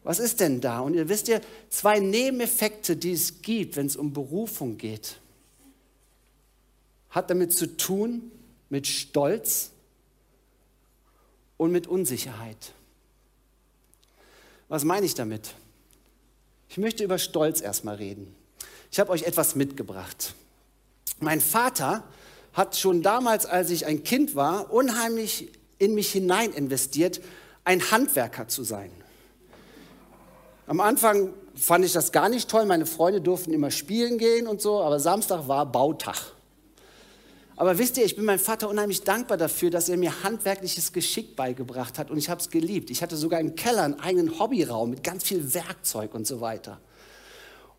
Was 0.02 0.18
ist 0.18 0.40
denn 0.40 0.60
da? 0.60 0.80
Und 0.80 0.94
ihr 0.94 1.08
wisst 1.08 1.28
ja, 1.28 1.40
zwei 1.68 1.98
Nebeneffekte, 1.98 2.96
die 2.96 3.12
es 3.12 3.42
gibt, 3.42 3.76
wenn 3.76 3.86
es 3.86 3.96
um 3.96 4.12
Berufung 4.12 4.78
geht, 4.78 5.18
hat 7.10 7.28
damit 7.28 7.52
zu 7.52 7.76
tun 7.76 8.30
mit 8.70 8.86
Stolz 8.86 9.70
und 11.58 11.72
mit 11.72 11.86
Unsicherheit. 11.86 12.72
Was 14.68 14.84
meine 14.84 15.04
ich 15.04 15.14
damit? 15.14 15.54
Ich 16.68 16.78
möchte 16.78 17.02
über 17.04 17.18
Stolz 17.18 17.60
erstmal 17.60 17.96
reden. 17.96 18.34
Ich 18.92 19.00
habe 19.00 19.10
euch 19.10 19.24
etwas 19.24 19.56
mitgebracht. 19.56 20.34
Mein 21.18 21.40
Vater 21.40 22.04
hat 22.60 22.76
schon 22.76 23.00
damals, 23.00 23.46
als 23.46 23.70
ich 23.70 23.86
ein 23.86 24.04
Kind 24.04 24.34
war, 24.34 24.70
unheimlich 24.70 25.50
in 25.78 25.94
mich 25.94 26.12
hinein 26.12 26.52
investiert, 26.52 27.22
ein 27.64 27.90
Handwerker 27.90 28.48
zu 28.48 28.64
sein. 28.64 28.90
Am 30.66 30.78
Anfang 30.80 31.32
fand 31.54 31.86
ich 31.86 31.94
das 31.94 32.12
gar 32.12 32.28
nicht 32.28 32.50
toll. 32.50 32.66
Meine 32.66 32.84
Freunde 32.84 33.22
durften 33.22 33.54
immer 33.54 33.70
spielen 33.70 34.18
gehen 34.18 34.46
und 34.46 34.60
so, 34.60 34.82
aber 34.82 35.00
Samstag 35.00 35.48
war 35.48 35.64
Bautag. 35.64 36.34
Aber 37.56 37.78
wisst 37.78 37.96
ihr, 37.96 38.04
ich 38.04 38.14
bin 38.14 38.26
meinem 38.26 38.38
Vater 38.38 38.68
unheimlich 38.68 39.04
dankbar 39.04 39.38
dafür, 39.38 39.70
dass 39.70 39.88
er 39.88 39.96
mir 39.96 40.22
handwerkliches 40.22 40.92
Geschick 40.92 41.36
beigebracht 41.36 41.98
hat 41.98 42.10
und 42.10 42.18
ich 42.18 42.28
habe 42.28 42.42
es 42.42 42.50
geliebt. 42.50 42.90
Ich 42.90 43.02
hatte 43.02 43.16
sogar 43.16 43.40
im 43.40 43.54
Keller 43.54 43.84
einen 43.84 44.00
eigenen 44.00 44.38
Hobbyraum 44.38 44.90
mit 44.90 45.02
ganz 45.02 45.24
viel 45.24 45.54
Werkzeug 45.54 46.14
und 46.14 46.26
so 46.26 46.42
weiter. 46.42 46.78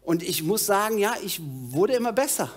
Und 0.01 0.23
ich 0.23 0.41
muss 0.41 0.65
sagen, 0.65 0.97
ja, 0.97 1.13
ich 1.23 1.39
wurde 1.43 1.93
immer 1.93 2.13
besser. 2.13 2.49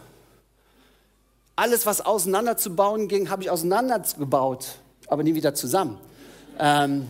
Alles, 1.57 1.87
was 1.87 2.01
auseinanderzubauen 2.01 3.07
ging, 3.07 3.31
habe 3.31 3.43
ich 3.43 3.51
auseinandergebaut, 3.51 4.79
aber 5.07 5.23
nie 5.23 5.35
wieder 5.35 5.55
zusammen. 5.55 5.99
Ähm, 6.59 7.09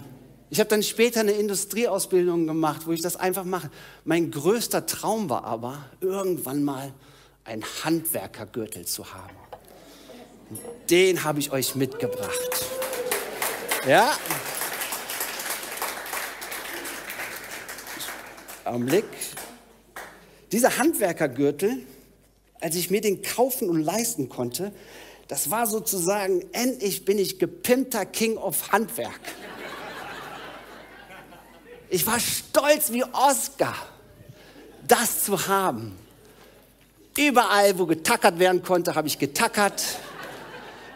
ich 0.50 0.60
habe 0.60 0.68
dann 0.68 0.82
später 0.82 1.20
eine 1.20 1.32
Industrieausbildung 1.32 2.46
gemacht, 2.46 2.86
wo 2.86 2.92
ich 2.92 3.00
das 3.00 3.16
einfach 3.16 3.44
mache. 3.44 3.70
Mein 4.04 4.30
größter 4.30 4.86
Traum 4.86 5.30
war 5.30 5.44
aber, 5.44 5.86
irgendwann 6.00 6.62
mal 6.62 6.92
einen 7.44 7.64
Handwerkergürtel 7.82 8.84
zu 8.86 9.12
haben. 9.12 9.34
Den 10.90 11.24
habe 11.24 11.40
ich 11.40 11.50
euch 11.50 11.74
mitgebracht. 11.74 12.66
Ja? 13.88 14.12
Augenblick. 18.64 19.04
Dieser 20.52 20.78
Handwerkergürtel, 20.78 21.78
als 22.64 22.76
ich 22.76 22.90
mir 22.90 23.02
den 23.02 23.21
kaufen 23.21 23.68
und 23.68 23.83
leisten 23.83 24.30
konnte, 24.30 24.73
das 25.28 25.50
war 25.50 25.66
sozusagen, 25.66 26.42
endlich 26.52 27.04
bin 27.04 27.18
ich 27.18 27.38
gepimpter 27.38 28.06
King 28.06 28.38
of 28.38 28.73
Handwerk. 28.73 29.21
Ich 31.90 32.06
war 32.06 32.18
stolz 32.18 32.90
wie 32.90 33.04
Oscar, 33.04 33.75
das 34.88 35.25
zu 35.25 35.47
haben. 35.47 35.94
Überall, 37.18 37.78
wo 37.78 37.85
getackert 37.85 38.38
werden 38.38 38.62
konnte, 38.62 38.94
habe 38.94 39.09
ich 39.09 39.18
getackert 39.18 39.83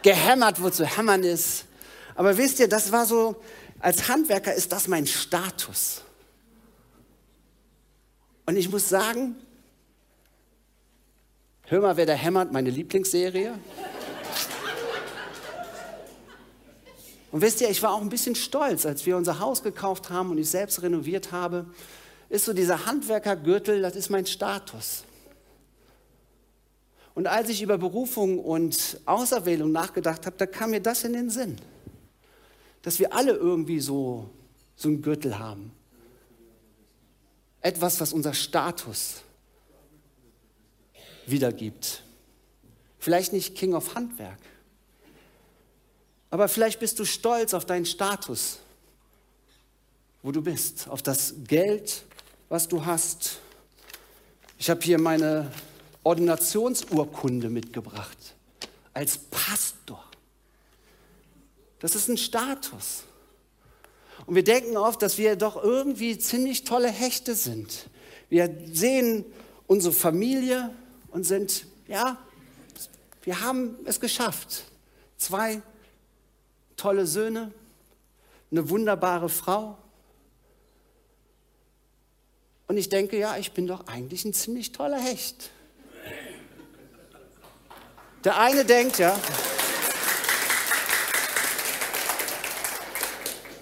gehämmert, 0.03 0.63
wo 0.63 0.71
zu 0.71 0.87
hämmern 0.87 1.23
ist. 1.23 1.67
Aber 2.15 2.39
wisst 2.39 2.61
ihr, 2.61 2.69
das 2.69 2.93
war 2.93 3.05
so, 3.05 3.37
als 3.79 4.09
Handwerker 4.09 4.55
ist 4.55 4.73
das 4.73 4.89
mein 4.89 5.07
Status. 5.07 6.01
Und 8.47 8.57
ich 8.57 8.71
muss 8.71 8.89
sagen, 8.89 9.37
hör 11.69 11.81
mal, 11.81 11.97
wer 11.97 12.07
da 12.07 12.15
hämmert, 12.15 12.53
meine 12.53 12.71
Lieblingsserie. 12.71 13.55
Und 17.31 17.43
wisst 17.43 17.61
ihr, 17.61 17.69
ich 17.69 17.83
war 17.83 17.93
auch 17.93 18.01
ein 18.01 18.09
bisschen 18.09 18.35
stolz, 18.35 18.87
als 18.87 19.05
wir 19.05 19.17
unser 19.17 19.39
Haus 19.39 19.63
gekauft 19.63 20.09
haben 20.09 20.31
und 20.31 20.39
ich 20.39 20.49
selbst 20.49 20.83
renoviert 20.83 21.31
habe. 21.31 21.67
Ist 22.31 22.47
so 22.47 22.55
dieser 22.55 22.87
Handwerkergürtel, 22.87 23.83
das 23.83 23.97
ist 23.97 24.09
mein 24.09 24.25
Status. 24.25 25.05
Und 27.15 27.27
als 27.27 27.51
ich 27.51 27.61
über 27.61 27.77
Berufung 27.77 28.39
und 28.39 29.01
Auserwählung 29.05 29.73
nachgedacht 29.73 30.25
habe, 30.25 30.37
da 30.39 30.47
kam 30.47 30.71
mir 30.71 30.81
das 30.81 31.05
in 31.05 31.13
den 31.13 31.29
Sinn, 31.29 31.57
dass 32.81 32.99
wir 32.99 33.13
alle 33.13 33.33
irgendwie 33.33 33.81
so, 33.81 34.31
so 34.77 34.89
einen 34.89 35.03
Gürtel 35.03 35.39
haben. 35.39 35.73
Etwas, 37.61 38.01
was 38.01 38.13
unser 38.13 38.33
Status 38.33 39.23
wiedergibt. 41.31 42.03
Vielleicht 42.99 43.33
nicht 43.33 43.55
King 43.55 43.75
of 43.75 43.95
Handwerk, 43.95 44.41
aber 46.31 46.49
vielleicht 46.49 46.81
bist 46.81 46.99
du 46.99 47.05
stolz 47.05 47.55
auf 47.55 47.65
deinen 47.65 47.87
Status, 47.87 48.59
wo 50.23 50.33
du 50.33 50.43
bist, 50.43 50.89
auf 50.89 51.03
das 51.03 51.35
Geld, 51.47 52.05
was 52.49 52.69
du 52.69 52.85
hast. 52.85 53.39
Ich 54.59 54.69
habe 54.69 54.81
hier 54.83 54.99
meine 54.99 55.51
Ordinationsurkunde 56.03 57.49
mitgebracht. 57.49 58.17
Als 58.93 59.19
Pastor. 59.31 60.05
Das 61.79 61.95
ist 61.95 62.09
ein 62.09 62.19
Status. 62.19 63.05
Und 64.27 64.35
wir 64.35 64.45
denken 64.45 64.77
oft, 64.77 65.01
dass 65.01 65.17
wir 65.17 65.37
doch 65.37 65.63
irgendwie 65.63 66.19
ziemlich 66.19 66.65
tolle 66.65 66.89
Hechte 66.89 67.35
sind. 67.35 67.89
Wir 68.29 68.53
sehen 68.73 69.25
unsere 69.67 69.95
Familie 69.95 70.71
und 71.11 71.25
sind, 71.25 71.67
ja, 71.87 72.19
wir 73.23 73.41
haben 73.41 73.77
es 73.85 74.01
geschafft. 74.01 74.65
Zwei 75.17 75.63
tolle 76.77 77.07
Söhne, 77.07 77.53
eine 78.51 78.71
wunderbare 78.71 79.29
Frau. 79.29 79.77
Und 82.69 82.77
ich 82.77 82.89
denke, 82.89 83.19
ja, 83.19 83.37
ich 83.37 83.53
bin 83.53 83.67
doch 83.67 83.87
eigentlich 83.87 84.25
ein 84.25 84.33
ziemlich 84.33 84.73
toller 84.73 85.01
Hecht. 85.01 85.51
Der 88.25 88.39
eine 88.39 88.65
denkt, 88.65 88.99
ja. 88.99 89.19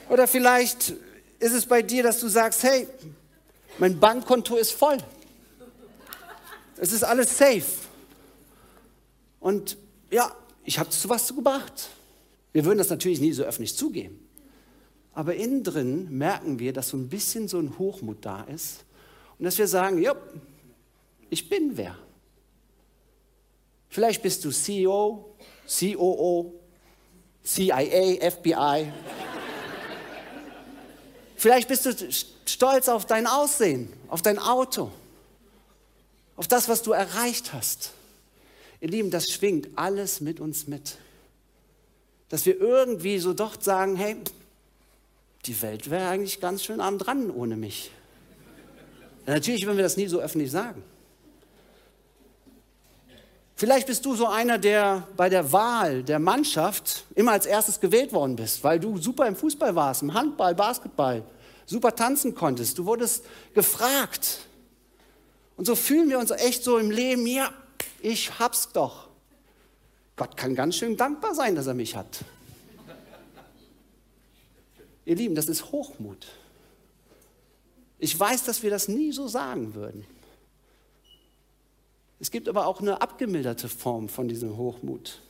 Oder 0.09 0.29
vielleicht 0.29 0.95
ist 1.39 1.53
es 1.53 1.67
bei 1.67 1.83
dir, 1.83 2.03
dass 2.03 2.21
du 2.21 2.29
sagst, 2.29 2.63
hey, 2.63 2.89
mein 3.79 3.99
Bankkonto 3.99 4.57
ist 4.57 4.73
voll. 4.73 4.99
Es 6.79 6.93
ist 6.93 7.05
alles 7.05 7.37
safe. 7.37 7.65
Und 9.41 9.79
ja, 10.11 10.35
ich 10.65 10.79
habe 10.79 10.91
zu 10.91 11.09
was 11.09 11.35
gebracht. 11.35 11.91
Wir 12.53 12.65
würden 12.65 12.79
das 12.79 12.91
natürlich 12.91 13.21
nie 13.21 13.33
so 13.33 13.43
öffentlich 13.43 13.77
zugeben. 13.77 14.27
Aber 15.15 15.35
innen 15.35 15.63
drin 15.63 16.11
merken 16.11 16.59
wir, 16.59 16.73
dass 16.73 16.91
so 16.91 16.97
ein 16.97 17.09
bisschen 17.09 17.49
so 17.49 17.59
ein 17.59 17.79
Hochmut 17.79 18.19
da 18.25 18.43
ist 18.43 18.85
und 19.39 19.45
dass 19.45 19.57
wir 19.57 19.67
sagen, 19.67 20.03
ja, 20.03 20.15
ich 21.31 21.49
bin 21.49 21.77
wer. 21.77 21.97
Vielleicht 23.89 24.23
bist 24.23 24.45
du 24.45 24.51
CEO, 24.51 25.37
COO, 25.67 26.53
CIA, 27.43 28.31
FBI. 28.31 28.93
Vielleicht 31.37 31.69
bist 31.69 31.87
du 31.87 31.93
stolz 32.45 32.89
auf 32.89 33.07
dein 33.07 33.27
Aussehen, 33.27 33.93
auf 34.09 34.23
dein 34.23 34.39
Auto, 34.39 34.91
auf 36.37 36.49
das, 36.49 36.69
was 36.69 36.83
du 36.83 36.93
erreicht 36.93 37.53
hast. 37.53 37.93
Ihr 38.81 38.89
Lieben, 38.89 39.11
das 39.11 39.27
schwingt 39.31 39.69
alles 39.77 40.21
mit 40.21 40.39
uns 40.41 40.67
mit. 40.67 40.99
Dass 42.29 42.45
wir 42.45 42.61
irgendwie 42.61 43.19
so 43.19 43.33
doch 43.33 43.61
sagen, 43.61 43.97
hey, 43.97 44.17
die 45.47 45.63
Welt 45.63 45.91
wäre 45.91 46.09
eigentlich 46.09 46.41
ganz 46.41 46.65
schön 46.65 46.81
arm 46.81 46.99
dran 46.99 47.31
ohne 47.31 47.57
mich. 47.57 47.91
Ja, 49.27 49.35
natürlich 49.35 49.65
würden 49.65 49.77
wir 49.77 49.85
das 49.85 49.97
nie 49.97 50.09
so 50.09 50.21
öffentlich 50.21 50.51
sagen. 50.51 50.83
Vielleicht 53.59 53.87
bist 53.87 54.05
du 54.05 54.15
so 54.15 54.27
einer, 54.27 54.59
der 54.59 55.09
bei 55.17 55.31
der 55.31 55.51
Wahl 55.51 56.03
der 56.03 56.19
Mannschaft 56.19 57.05
immer 57.15 57.33
als 57.33 57.47
erstes 57.47 57.81
gewählt 57.81 58.13
worden 58.13 58.37
bist, 58.37 58.63
weil 58.63 58.79
du 58.79 58.99
super 58.99 59.27
im 59.27 59.35
Fußball 59.35 59.75
warst, 59.75 60.03
im 60.03 60.13
Handball, 60.13 60.55
Basketball, 60.55 61.23
super 61.65 61.95
tanzen 61.95 62.35
konntest. 62.35 62.77
Du 62.77 62.85
wurdest 62.85 63.25
gefragt. 63.55 64.46
Und 65.57 65.65
so 65.65 65.75
fühlen 65.75 66.09
wir 66.09 66.19
uns 66.19 66.31
echt 66.31 66.63
so 66.63 66.79
im 66.79 66.91
Leben, 66.91 67.27
ja, 67.27 67.53
ich 68.01 68.39
hab's 68.39 68.73
doch. 68.73 69.09
Gott 70.17 70.37
kann 70.37 70.55
ganz 70.55 70.77
schön 70.77 70.97
dankbar 70.97 71.35
sein, 71.35 71.55
dass 71.55 71.67
er 71.67 71.75
mich 71.75 71.97
hat. 71.97 72.25
Ihr 75.05 75.17
Lieben, 75.17 75.35
das 75.35 75.49
ist 75.49 75.73
Hochmut. 75.73 76.27
Ich 77.99 78.19
weiß, 78.19 78.45
dass 78.45 78.63
wir 78.63 78.71
das 78.71 78.89
nie 78.89 79.13
so 79.13 79.29
sagen 79.29 79.75
würden. 79.75 80.05
Es 82.19 82.31
gibt 82.31 82.49
aber 82.49 82.67
auch 82.67 82.81
eine 82.81 83.01
abgemilderte 83.01 83.69
Form 83.69 84.09
von 84.09 84.27
diesem 84.29 84.57
Hochmut. 84.57 85.21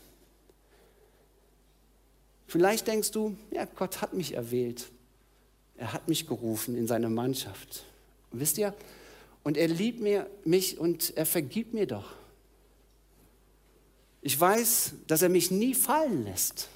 Vielleicht 2.46 2.86
denkst 2.86 3.10
du, 3.10 3.36
ja, 3.50 3.64
Gott 3.64 4.00
hat 4.00 4.12
mich 4.14 4.34
erwählt. 4.34 4.86
Er 5.76 5.92
hat 5.92 6.08
mich 6.08 6.26
gerufen 6.26 6.76
in 6.76 6.86
seine 6.86 7.10
Mannschaft. 7.10 7.84
Und 8.30 8.40
wisst 8.40 8.56
ihr? 8.56 8.72
Und 9.46 9.56
er 9.56 9.68
liebt 9.68 10.00
mir, 10.00 10.28
mich 10.44 10.76
und 10.76 11.16
er 11.16 11.24
vergibt 11.24 11.72
mir 11.72 11.86
doch. 11.86 12.16
Ich 14.20 14.40
weiß, 14.40 14.94
dass 15.06 15.22
er 15.22 15.28
mich 15.28 15.52
nie 15.52 15.72
fallen 15.72 16.24
lässt. 16.24 16.68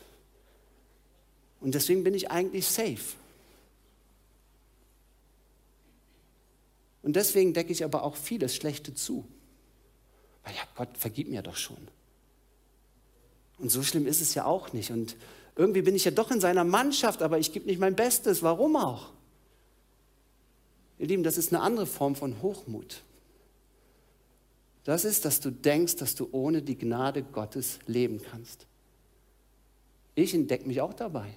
Und 1.61 1.75
deswegen 1.75 2.05
bin 2.05 2.15
ich 2.15 2.31
eigentlich 2.31 2.69
safe. 2.69 3.17
Und 7.03 7.17
deswegen 7.17 7.55
decke 7.55 7.73
ich 7.73 7.83
aber 7.83 8.05
auch 8.05 8.15
vieles 8.15 8.55
Schlechte 8.55 8.95
zu. 8.95 9.27
Weil 10.45 10.55
ja, 10.55 10.63
Gott 10.77 10.97
vergib 10.97 11.29
mir 11.29 11.43
doch 11.43 11.57
schon. 11.57 11.89
Und 13.59 13.71
so 13.71 13.83
schlimm 13.83 14.07
ist 14.07 14.21
es 14.21 14.35
ja 14.35 14.45
auch 14.45 14.73
nicht. 14.73 14.93
Und 14.93 15.17
irgendwie 15.57 15.83
bin 15.83 15.97
ich 15.97 16.05
ja 16.05 16.13
doch 16.13 16.31
in 16.31 16.41
seiner 16.41 16.63
Mannschaft, 16.63 17.21
aber 17.21 17.37
ich 17.37 17.53
gebe 17.53 17.67
nicht 17.67 17.81
mein 17.81 17.97
Bestes. 17.97 18.45
Warum 18.45 18.77
auch? 18.77 19.11
Ihr 21.01 21.07
Lieben, 21.07 21.23
das 21.23 21.39
ist 21.39 21.51
eine 21.51 21.63
andere 21.63 21.87
Form 21.87 22.15
von 22.15 22.43
Hochmut. 22.43 23.01
Das 24.85 25.07
ist, 25.07 25.25
dass 25.25 25.41
du 25.41 25.51
denkst, 25.51 25.97
dass 25.97 26.15
du 26.15 26.29
ohne 26.31 26.61
die 26.61 26.77
Gnade 26.77 27.23
Gottes 27.23 27.79
leben 27.87 28.21
kannst. 28.21 28.67
Ich 30.15 30.35
entdecke 30.35 30.69
mich 30.69 30.83
auch 30.83 30.93
dabei. 30.93 31.33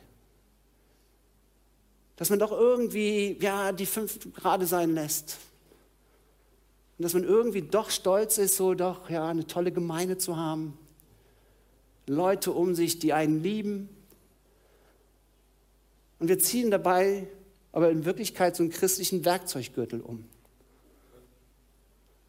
Dass 2.18 2.30
man 2.30 2.40
doch 2.40 2.52
irgendwie, 2.52 3.38
ja, 3.40 3.72
die 3.72 3.86
fünf 3.86 4.34
gerade 4.34 4.66
sein 4.66 4.94
lässt. 4.94 5.38
Und 6.98 7.04
dass 7.04 7.14
man 7.14 7.24
irgendwie 7.24 7.62
doch 7.62 7.90
stolz 7.90 8.38
ist, 8.40 8.58
so 8.58 8.74
doch, 8.74 9.10
ja, 9.10 9.30
eine 9.30 9.48
tolle 9.48 9.72
Gemeinde 9.72 10.18
zu 10.18 10.36
haben. 10.36 10.78
Leute 12.06 12.52
um 12.52 12.76
sich, 12.76 13.00
die 13.00 13.14
einen 13.14 13.42
lieben. 13.42 13.88
Und 16.20 16.28
wir 16.28 16.40
ziehen 16.40 16.70
dabei 16.70 17.28
aber 17.74 17.90
in 17.90 18.06
Wirklichkeit 18.06 18.56
so 18.56 18.64
einen 18.64 18.72
christlichen 18.72 19.26
Werkzeuggürtel 19.26 20.00
um. 20.00 20.24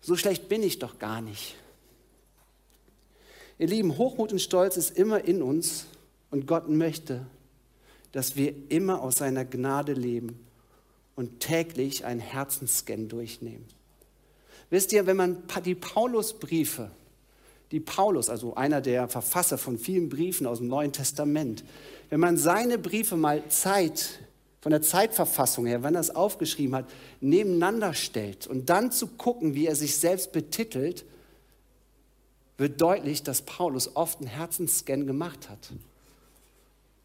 So 0.00 0.16
schlecht 0.16 0.48
bin 0.48 0.62
ich 0.62 0.80
doch 0.80 0.98
gar 0.98 1.20
nicht. 1.20 1.54
Ihr 3.58 3.68
Lieben, 3.68 3.96
Hochmut 3.96 4.32
und 4.32 4.40
Stolz 4.40 4.76
ist 4.76 4.98
immer 4.98 5.24
in 5.24 5.40
uns 5.40 5.86
und 6.30 6.46
Gott 6.46 6.68
möchte, 6.68 7.24
dass 8.10 8.34
wir 8.36 8.52
immer 8.68 9.00
aus 9.00 9.16
seiner 9.16 9.44
Gnade 9.44 9.92
leben 9.92 10.40
und 11.14 11.40
täglich 11.40 12.04
einen 12.04 12.20
Herzensscan 12.20 13.08
durchnehmen. 13.08 13.64
Wisst 14.70 14.92
ihr, 14.92 15.06
wenn 15.06 15.16
man 15.16 15.42
die 15.64 15.74
Paulusbriefe, 15.74 16.90
die 17.70 17.80
Paulus, 17.80 18.28
also 18.28 18.54
einer 18.54 18.80
der 18.80 19.08
Verfasser 19.08 19.58
von 19.58 19.78
vielen 19.78 20.08
Briefen 20.08 20.46
aus 20.46 20.58
dem 20.58 20.68
Neuen 20.68 20.92
Testament, 20.92 21.64
wenn 22.10 22.20
man 22.20 22.36
seine 22.36 22.78
Briefe 22.78 23.16
mal 23.16 23.48
Zeit 23.48 24.20
von 24.64 24.70
der 24.70 24.80
Zeitverfassung 24.80 25.66
her, 25.66 25.82
wenn 25.82 25.94
er 25.94 26.00
es 26.00 26.08
aufgeschrieben 26.08 26.74
hat, 26.74 26.90
nebeneinander 27.20 27.92
stellt 27.92 28.46
und 28.46 28.70
dann 28.70 28.90
zu 28.90 29.08
gucken, 29.08 29.54
wie 29.54 29.66
er 29.66 29.76
sich 29.76 29.98
selbst 29.98 30.32
betitelt, 30.32 31.04
wird 32.56 32.80
deutlich, 32.80 33.22
dass 33.22 33.42
Paulus 33.42 33.94
oft 33.94 34.20
einen 34.20 34.26
Herzensscan 34.26 35.06
gemacht 35.06 35.50
hat. 35.50 35.70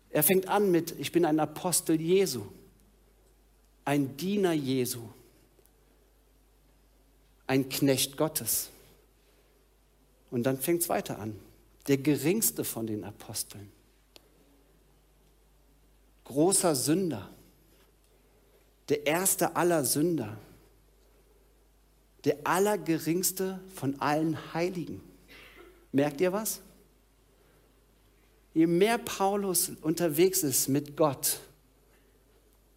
Er 0.10 0.24
fängt 0.24 0.48
an 0.48 0.72
mit, 0.72 0.98
ich 1.00 1.12
bin 1.12 1.26
ein 1.26 1.38
Apostel 1.38 2.00
Jesu, 2.00 2.44
ein 3.84 4.16
Diener 4.16 4.54
Jesu, 4.54 5.02
ein 7.46 7.68
Knecht 7.68 8.16
Gottes. 8.16 8.70
Und 10.32 10.44
dann 10.44 10.60
fängt 10.60 10.84
es 10.84 10.88
weiter 10.88 11.20
an, 11.20 11.38
der 11.90 11.98
geringste 11.98 12.64
von 12.64 12.88
den 12.88 13.04
Aposteln, 13.04 13.70
großer 16.24 16.74
Sünder 16.74 17.30
der 18.90 19.06
erste 19.06 19.56
aller 19.56 19.86
Sünder, 19.86 20.38
der 22.26 22.38
allergeringste 22.44 23.60
von 23.74 24.00
allen 24.02 24.54
Heiligen. 24.54 25.02
Merkt 25.92 26.20
ihr 26.22 26.34
was? 26.34 26.60
Je 28.54 28.68
mehr 28.68 28.98
Paulus 28.98 29.72
unterwegs 29.82 30.44
ist 30.44 30.68
mit 30.68 30.98
Gott, 30.98 31.40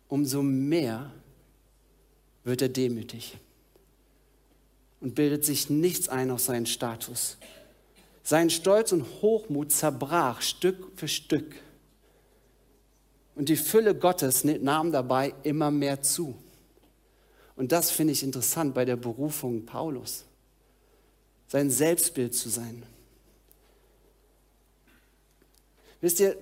umso 0.08 0.42
mehr 0.42 1.10
wird 2.44 2.62
er 2.62 2.68
demütig 2.68 3.38
und 5.00 5.14
bildet 5.14 5.44
sich 5.44 5.70
nichts 5.70 6.08
ein 6.08 6.30
auf 6.30 6.40
seinen 6.40 6.66
Status. 6.66 7.38
Sein 8.22 8.50
Stolz 8.50 8.92
und 8.92 9.04
Hochmut 9.20 9.72
zerbrach 9.72 10.42
Stück 10.42 10.92
für 10.96 11.08
Stück. 11.08 11.56
Und 13.34 13.48
die 13.48 13.56
Fülle 13.56 13.94
Gottes 13.94 14.44
nahm 14.44 14.92
dabei 14.92 15.34
immer 15.42 15.70
mehr 15.70 16.02
zu. 16.02 16.34
Und 17.56 17.72
das 17.72 17.90
finde 17.90 18.12
ich 18.12 18.22
interessant 18.22 18.74
bei 18.74 18.84
der 18.84 18.96
Berufung 18.96 19.64
Paulus. 19.64 20.24
Sein 21.48 21.70
Selbstbild 21.70 22.34
zu 22.34 22.48
sein. 22.48 22.82
Wisst 26.00 26.20
ihr, 26.20 26.36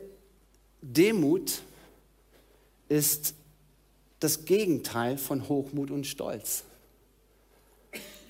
Demut 0.81 1.63
ist 2.89 3.35
das 4.19 4.45
Gegenteil 4.45 5.19
von 5.19 5.49
Hochmut 5.49 5.91
und 5.91 6.07
Stolz. 6.07 6.65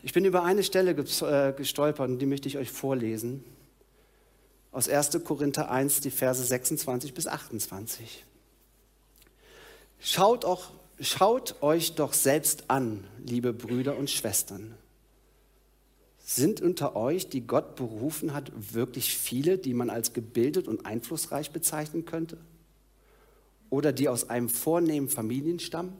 Ich 0.02 0.12
bin 0.12 0.24
über 0.24 0.44
eine 0.44 0.62
Stelle 0.62 0.92
äh, 0.92 1.52
gestolpert 1.52 2.08
und 2.08 2.18
die 2.18 2.26
möchte 2.26 2.48
ich 2.48 2.56
euch 2.56 2.70
vorlesen. 2.70 3.44
Aus 4.72 4.88
1. 4.88 5.22
Korinther 5.24 5.70
1, 5.70 6.00
die 6.00 6.11
Verse 6.11 6.42
26 6.42 7.12
bis 7.12 7.26
28. 7.26 8.24
Schaut, 10.00 10.46
auch, 10.46 10.70
schaut 10.98 11.62
euch 11.62 11.94
doch 11.94 12.14
selbst 12.14 12.70
an, 12.70 13.06
liebe 13.24 13.52
Brüder 13.52 13.96
und 13.96 14.08
Schwestern. 14.08 14.74
Sind 16.18 16.60
unter 16.62 16.96
euch, 16.96 17.28
die 17.28 17.46
Gott 17.46 17.76
berufen 17.76 18.32
hat, 18.32 18.50
wirklich 18.72 19.14
viele, 19.14 19.58
die 19.58 19.74
man 19.74 19.90
als 19.90 20.12
gebildet 20.12 20.68
und 20.68 20.86
einflussreich 20.86 21.50
bezeichnen 21.50 22.06
könnte? 22.06 22.38
Oder 23.68 23.92
die 23.92 24.08
aus 24.08 24.30
einem 24.30 24.48
vornehmen 24.48 25.08
Familien 25.08 25.60
stammen? 25.60 25.92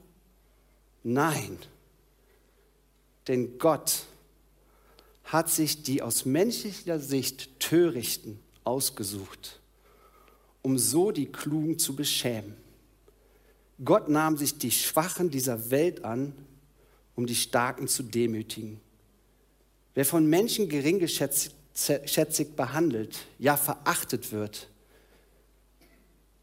Nein, 1.03 1.59
denn 3.29 3.59
Gott 3.59 4.05
hat 5.25 5.51
sich 5.51 5.83
die 5.83 6.03
aus 6.03 6.25
menschlicher 6.25 6.99
Sicht 6.99 7.61
Törichten 7.61 8.41
ausgesucht, 8.65 9.61
um 10.63 10.79
so 10.79 11.13
die 11.13 11.27
Klugen 11.27 11.79
zu 11.79 11.95
beschämen. 11.95 12.57
Gott 13.85 14.09
nahm 14.09 14.37
sich 14.37 14.59
die 14.59 14.71
Schwachen 14.71 15.31
dieser 15.31 15.71
Welt 15.71 16.05
an, 16.05 16.35
um 17.15 17.27
die 17.27 17.35
Starken 17.35 17.89
zu 17.89 18.03
demütigen. 18.03 18.81
Wer 19.95 20.05
von 20.05 20.27
Menschen 20.27 20.69
geringgeschätzig 20.69 21.53
behandelt, 22.57 23.19
ja 23.39 23.57
verachtet 23.57 24.33
wird, 24.33 24.69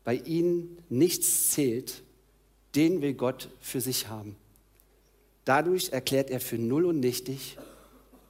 bei 0.04 0.16
ihnen 0.16 0.78
nichts 0.90 1.52
zählt, 1.52 2.02
den 2.76 3.02
will 3.02 3.14
Gott 3.14 3.50
für 3.60 3.82
sich 3.82 4.08
haben. 4.08 4.36
Dadurch 5.46 5.90
erklärt 5.94 6.30
er 6.30 6.40
für 6.40 6.58
null 6.58 6.86
und 6.86 7.00
nichtig, 7.00 7.58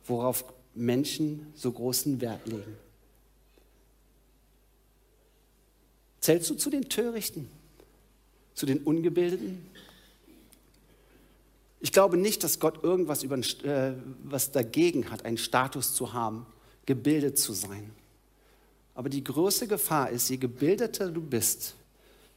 worauf 0.06 0.46
Menschen 0.76 1.52
so 1.56 1.72
großen 1.72 2.22
Wert 2.22 2.46
legen. 2.46 2.78
Zählst 6.20 6.50
du 6.50 6.56
zu 6.56 6.70
den 6.70 6.90
Törichten? 6.90 7.50
Zu 8.58 8.66
den 8.66 8.80
Ungebildeten? 8.80 9.64
Ich 11.80 11.92
glaube 11.92 12.18
nicht, 12.18 12.44
dass 12.44 12.60
Gott 12.60 12.84
irgendwas 12.84 13.22
über, 13.22 13.38
äh, 13.38 13.94
was 14.24 14.52
dagegen 14.52 15.12
hat, 15.12 15.26
einen 15.26 15.38
Status 15.38 15.94
zu 15.94 16.14
haben, 16.14 16.48
gebildet 16.88 17.38
zu 17.38 17.54
sein. 17.54 17.92
Aber 18.96 19.10
die 19.10 19.24
größte 19.24 19.68
Gefahr 19.68 20.10
ist, 20.10 20.28
je 20.30 20.38
gebildeter 20.38 21.12
du 21.12 21.22
bist, 21.22 21.76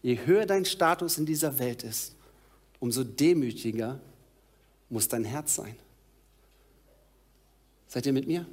je 0.02 0.18
höher 0.26 0.44
dein 0.44 0.66
Status 0.66 1.16
in 1.16 1.24
dieser 1.24 1.58
Welt 1.58 1.84
ist, 1.84 2.14
umso 2.80 3.02
demütiger 3.02 3.98
muss 4.90 5.08
dein 5.08 5.24
Herz 5.24 5.54
sein. 5.54 5.74
Seid 7.86 8.04
ihr 8.04 8.12
mit 8.12 8.26
mir? 8.26 8.44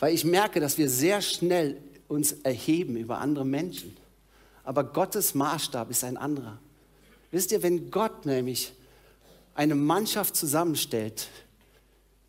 Weil 0.00 0.14
ich 0.14 0.24
merke, 0.24 0.58
dass 0.58 0.78
wir 0.78 0.90
sehr 0.90 1.22
schnell 1.22 1.80
uns 2.08 2.32
erheben 2.32 2.96
über 2.96 3.18
andere 3.18 3.44
Menschen 3.44 3.96
aber 4.68 4.84
Gottes 4.84 5.34
Maßstab 5.34 5.90
ist 5.90 6.04
ein 6.04 6.18
anderer. 6.18 6.58
Wisst 7.30 7.52
ihr, 7.52 7.62
wenn 7.62 7.90
Gott 7.90 8.26
nämlich 8.26 8.74
eine 9.54 9.74
Mannschaft 9.74 10.36
zusammenstellt, 10.36 11.28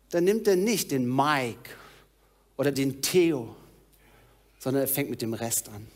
dann 0.08 0.24
nimmt 0.24 0.48
er 0.48 0.56
nicht 0.56 0.90
den 0.90 1.06
Mike 1.06 1.68
oder 2.56 2.72
den 2.72 3.02
Theo, 3.02 3.54
sondern 4.58 4.84
er 4.84 4.88
fängt 4.88 5.10
mit 5.10 5.20
dem 5.20 5.34
Rest 5.34 5.68
an. 5.68 5.86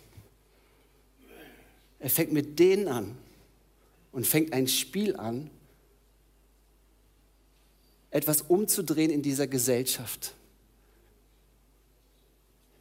Er 1.99 2.11
fängt 2.11 2.35
mit 2.35 2.59
denen 2.59 2.89
an 2.89 3.17
und 4.13 4.27
fängt 4.27 4.53
ein 4.53 4.69
Spiel 4.69 5.17
an, 5.17 5.49
etwas 8.11 8.43
umzudrehen 8.43 9.11
in 9.11 9.23
dieser 9.23 9.47
Gesellschaft. 9.47 10.35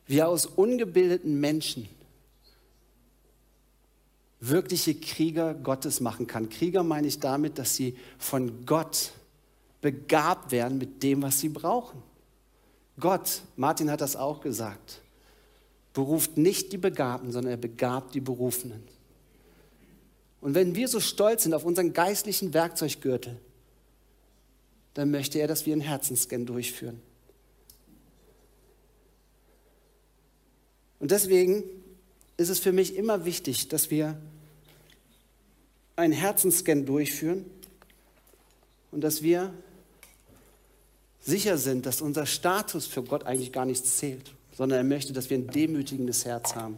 Wie 0.06 0.22
aus 0.22 0.46
ungebildeten 0.46 1.40
Menschen 1.40 1.88
wirkliche 4.50 4.96
Krieger 4.96 5.54
Gottes 5.54 6.02
machen 6.02 6.28
kann. 6.28 6.50
Krieger 6.50 6.84
meine 6.84 7.08
ich 7.08 7.20
damit, 7.20 7.58
dass 7.58 7.76
sie 7.76 7.96
von 8.18 8.66
Gott 8.66 9.12
begabt 9.82 10.52
werden 10.52 10.78
mit 10.78 11.02
dem, 11.02 11.22
was 11.22 11.40
sie 11.40 11.50
brauchen. 11.50 12.02
Gott, 13.00 13.42
Martin 13.56 13.90
hat 13.90 14.02
das 14.02 14.16
auch 14.16 14.42
gesagt, 14.42 15.02
beruft 15.94 16.38
nicht 16.38 16.74
die 16.74 16.78
Begabten, 16.78 17.32
sondern 17.32 17.52
er 17.52 17.58
begabt 17.58 18.14
die 18.16 18.22
Berufenen. 18.22 18.84
Und 20.42 20.56
wenn 20.56 20.76
wir 20.76 20.90
so 20.90 21.00
stolz 21.00 21.44
sind 21.44 21.54
auf 21.54 21.64
unseren 21.64 21.94
geistlichen 21.94 22.54
Werkzeuggürtel, 22.54 23.40
dann 24.94 25.10
möchte 25.10 25.40
er, 25.40 25.48
dass 25.48 25.66
wir 25.66 25.74
einen 25.74 25.82
Herzensscan 25.82 26.46
durchführen. 26.46 27.02
Und 31.00 31.12
deswegen 31.12 31.64
ist 32.38 32.50
es 32.50 32.60
für 32.60 32.72
mich 32.72 32.96
immer 32.96 33.26
wichtig, 33.26 33.70
dass 33.70 33.90
wir 33.90 34.18
einen 35.96 36.14
Herzensscan 36.14 36.86
durchführen 36.86 37.46
und 38.92 39.02
dass 39.02 39.22
wir 39.22 39.54
sicher 41.20 41.58
sind, 41.58 41.86
dass 41.86 42.02
unser 42.02 42.26
Status 42.26 42.86
für 42.86 43.04
Gott 43.04 43.26
eigentlich 43.26 43.52
gar 43.52 43.66
nichts 43.66 43.98
zählt, 43.98 44.34
sondern 44.56 44.78
er 44.78 44.84
möchte, 44.84 45.14
dass 45.14 45.30
wir 45.30 45.38
ein 45.38 45.48
demütigendes 45.48 46.26
Herz 46.26 46.56
haben, 46.56 46.78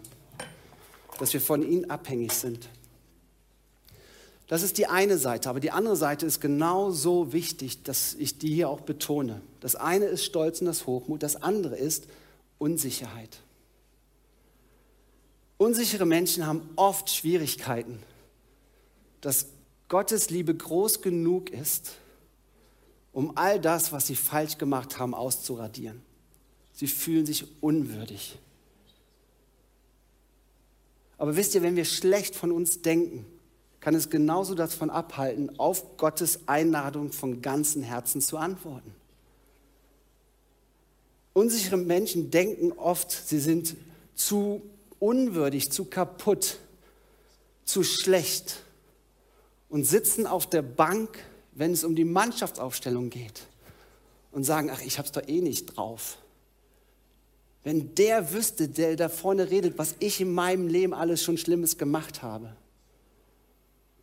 dass 1.19 1.34
wir 1.34 1.41
von 1.41 1.63
ihm 1.63 1.86
abhängig 1.86 2.34
sind. 2.34 2.69
Das 4.47 4.62
ist 4.62 4.78
die 4.78 4.86
eine 4.86 5.17
Seite, 5.17 5.49
aber 5.49 5.60
die 5.60 5.71
andere 5.71 5.95
Seite 5.95 6.25
ist 6.25 6.39
genauso 6.39 7.34
wichtig, 7.34 7.82
dass 7.82 8.13
ich 8.13 8.38
die 8.38 8.54
hier 8.54 8.69
auch 8.69 8.82
betone. 8.82 9.41
Das 9.60 9.75
eine 9.75 10.06
ist 10.06 10.23
Stolz 10.23 10.60
und 10.60 10.67
das 10.67 10.86
Hochmut, 10.86 11.23
das 11.23 11.41
andere 11.41 11.75
ist 11.75 12.08
Unsicherheit. 12.60 13.39
Unsichere 15.58 16.06
Menschen 16.06 16.45
haben 16.45 16.69
oft 16.75 17.10
Schwierigkeiten, 17.10 17.99
dass 19.25 19.47
Gottes 19.89 20.29
Liebe 20.29 20.53
groß 20.53 21.01
genug 21.01 21.49
ist, 21.49 21.93
um 23.11 23.35
all 23.35 23.59
das, 23.59 23.91
was 23.91 24.05
sie 24.05 24.15
falsch 24.15 24.59
gemacht 24.59 24.99
haben, 24.99 25.15
auszuradieren. 25.15 26.03
Sie 26.73 26.85
fühlen 26.85 27.25
sich 27.25 27.47
unwürdig. 27.63 28.38
Aber 31.17 31.35
wisst 31.35 31.55
ihr, 31.55 31.63
wenn 31.63 31.75
wir 31.75 31.85
schlecht 31.85 32.35
von 32.35 32.51
uns 32.51 32.83
denken, 32.83 33.25
kann 33.79 33.95
es 33.95 34.11
genauso 34.11 34.53
davon 34.53 34.91
abhalten, 34.91 35.57
auf 35.57 35.97
Gottes 35.97 36.41
Einladung 36.47 37.11
von 37.11 37.41
ganzem 37.41 37.81
Herzen 37.81 38.21
zu 38.21 38.38
antworten. 38.38 38.93
Unsichere 41.33 41.77
Menschen 41.77 42.29
denken 42.29 42.73
oft, 42.73 43.11
sie 43.11 43.39
sind 43.39 43.75
zu 44.13 44.61
unwürdig, 44.99 45.71
zu 45.71 45.85
kaputt, 45.85 46.59
zu 47.63 47.81
schlecht 47.81 48.61
und 49.75 49.83
sitzen 49.83 50.25
auf 50.25 50.49
der 50.49 50.61
Bank 50.61 51.19
wenn 51.55 51.71
es 51.71 51.83
um 51.83 51.95
die 51.95 52.05
Mannschaftsaufstellung 52.05 53.09
geht 53.09 53.47
und 54.31 54.43
sagen, 54.43 54.69
ach, 54.71 54.81
ich 54.81 54.99
hab's 54.99 55.13
doch 55.13 55.27
eh 55.27 55.41
nicht 55.41 55.75
drauf. 55.75 56.17
Wenn 57.63 57.95
der 57.95 58.33
wüsste, 58.33 58.67
der 58.67 58.95
da 58.95 59.09
vorne 59.09 59.49
redet, 59.49 59.77
was 59.77 59.95
ich 59.99 60.21
in 60.21 60.33
meinem 60.33 60.67
Leben 60.67 60.93
alles 60.93 61.23
schon 61.23 61.38
Schlimmes 61.38 61.77
gemacht 61.77 62.21
habe, 62.21 62.55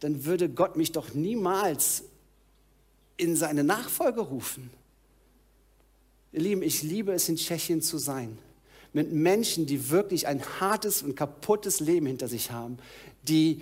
dann 0.01 0.25
würde 0.25 0.49
Gott 0.49 0.77
mich 0.77 0.91
doch 0.93 1.15
niemals 1.15 2.05
in 3.19 3.37
seine 3.37 3.63
Nachfolge 3.63 4.23
rufen. 4.23 4.71
Ihr 6.33 6.41
Lieben, 6.41 6.63
ich 6.63 6.83
liebe 6.83 7.13
es, 7.13 7.29
in 7.29 7.37
Tschechien 7.37 7.83
zu 7.83 7.99
sein. 7.99 8.37
Mit 8.95 9.13
Menschen, 9.13 9.67
die 9.67 9.91
wirklich 9.91 10.27
ein 10.27 10.43
hartes 10.59 11.03
und 11.03 11.15
kaputtes 11.15 11.81
Leben 11.81 12.07
hinter 12.07 12.29
sich 12.29 12.51
haben, 12.51 12.79
die 13.29 13.61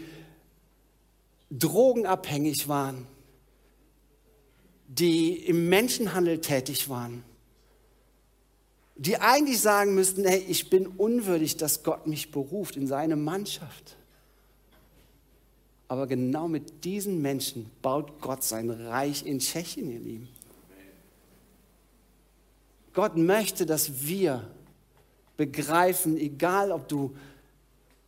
drogenabhängig 1.50 2.68
waren, 2.68 3.06
die 4.86 5.34
im 5.34 5.68
Menschenhandel 5.68 6.40
tätig 6.40 6.88
waren, 6.88 7.24
die 8.96 9.16
eigentlich 9.16 9.60
sagen 9.60 9.94
müssten, 9.94 10.24
hey, 10.24 10.44
ich 10.48 10.68
bin 10.68 10.86
unwürdig, 10.86 11.56
dass 11.56 11.82
Gott 11.82 12.06
mich 12.06 12.30
beruft 12.30 12.76
in 12.76 12.86
seine 12.86 13.16
Mannschaft. 13.16 13.96
Aber 15.88 16.06
genau 16.06 16.48
mit 16.48 16.84
diesen 16.84 17.20
Menschen 17.22 17.70
baut 17.82 18.20
Gott 18.20 18.44
sein 18.44 18.70
Reich 18.70 19.24
in 19.26 19.38
Tschechien, 19.38 19.90
ihr 19.90 19.98
Lieben. 19.98 20.28
Gott 22.92 23.16
möchte, 23.16 23.66
dass 23.66 24.02
wir 24.02 24.48
begreifen, 25.36 26.18
egal 26.18 26.70
ob 26.70 26.86
du, 26.88 27.16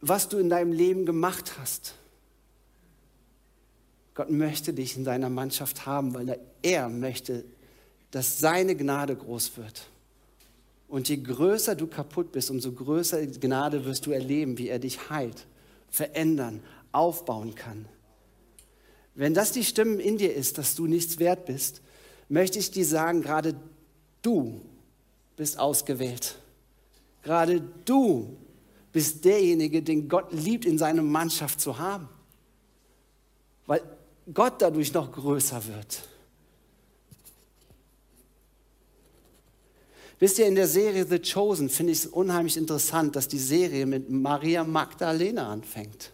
was 0.00 0.28
du 0.28 0.38
in 0.38 0.50
deinem 0.50 0.72
Leben 0.72 1.06
gemacht 1.06 1.54
hast, 1.58 1.94
Gott 4.14 4.30
möchte 4.30 4.72
dich 4.72 4.96
in 4.96 5.04
seiner 5.04 5.30
Mannschaft 5.30 5.86
haben, 5.86 6.14
weil 6.14 6.38
er 6.62 6.88
möchte, 6.88 7.44
dass 8.10 8.38
seine 8.38 8.76
Gnade 8.76 9.16
groß 9.16 9.56
wird. 9.56 9.86
Und 10.88 11.08
je 11.08 11.16
größer 11.16 11.74
du 11.74 11.86
kaputt 11.86 12.32
bist, 12.32 12.50
umso 12.50 12.72
größer 12.72 13.26
Gnade 13.26 13.86
wirst 13.86 14.04
du 14.04 14.10
erleben, 14.10 14.58
wie 14.58 14.68
er 14.68 14.78
dich 14.78 15.08
heilt, 15.08 15.46
verändern, 15.88 16.62
aufbauen 16.92 17.54
kann. 17.54 17.86
Wenn 19.14 19.32
das 19.32 19.52
die 19.52 19.64
Stimme 19.64 20.02
in 20.02 20.18
dir 20.18 20.34
ist, 20.34 20.58
dass 20.58 20.74
du 20.74 20.86
nichts 20.86 21.18
wert 21.18 21.46
bist, 21.46 21.80
möchte 22.28 22.58
ich 22.58 22.70
dir 22.70 22.84
sagen, 22.84 23.22
gerade 23.22 23.54
du 24.20 24.60
bist 25.36 25.58
ausgewählt. 25.58 26.36
Gerade 27.22 27.62
du 27.84 28.36
bist 28.92 29.24
derjenige, 29.24 29.82
den 29.82 30.08
Gott 30.08 30.32
liebt, 30.32 30.66
in 30.66 30.76
seiner 30.76 31.02
Mannschaft 31.02 31.60
zu 31.60 31.78
haben. 31.78 32.08
Weil 33.66 33.82
Gott 34.32 34.62
dadurch 34.62 34.92
noch 34.92 35.10
größer 35.10 35.66
wird. 35.66 36.02
Wisst 40.18 40.38
ihr, 40.38 40.46
in 40.46 40.54
der 40.54 40.68
Serie 40.68 41.04
The 41.04 41.18
Chosen 41.18 41.68
finde 41.68 41.92
ich 41.92 41.98
es 41.98 42.06
unheimlich 42.06 42.56
interessant, 42.56 43.16
dass 43.16 43.26
die 43.26 43.40
Serie 43.40 43.86
mit 43.86 44.08
Maria 44.08 44.62
Magdalena 44.62 45.50
anfängt. 45.50 46.12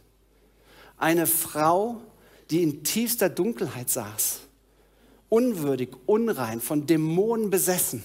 Eine 0.96 1.26
Frau, 1.26 2.00
die 2.48 2.62
in 2.62 2.82
tiefster 2.82 3.28
Dunkelheit 3.28 3.90
saß, 3.90 4.40
unwürdig, 5.28 5.90
unrein, 6.06 6.62
von 6.62 6.86
Dämonen 6.86 7.50
besessen. 7.50 8.02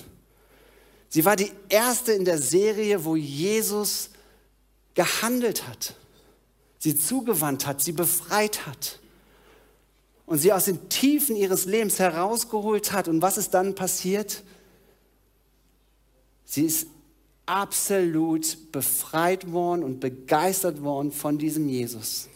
Sie 1.08 1.24
war 1.24 1.38
die 1.38 1.52
erste 1.70 2.12
in 2.12 2.26
der 2.26 2.42
Serie, 2.42 3.06
wo 3.06 3.16
Jesus 3.16 4.10
gehandelt 4.96 5.66
hat, 5.70 5.96
sie 6.80 7.00
zugewandt 7.00 7.66
hat, 7.66 7.82
sie 7.82 7.94
befreit 7.94 8.66
hat 8.66 9.00
und 10.26 10.38
sie 10.38 10.54
aus 10.54 10.66
den 10.66 10.90
Tiefen 10.90 11.36
ihres 11.36 11.66
Lebens 11.66 12.00
herausgeholt 12.00 12.92
hat. 12.92 13.08
Und 13.08 13.22
was 13.22 13.38
ist 13.38 13.54
dann 13.54 13.76
passiert? 13.76 14.44
Sie 16.46 16.66
ist 16.66 16.88
absolut 17.46 18.72
befreit 18.72 19.52
worden 19.52 19.84
und 19.84 20.00
begeistert 20.00 20.82
worden 20.82 21.12
von 21.12 21.38
diesem 21.38 21.68
Jesus. 21.68 22.30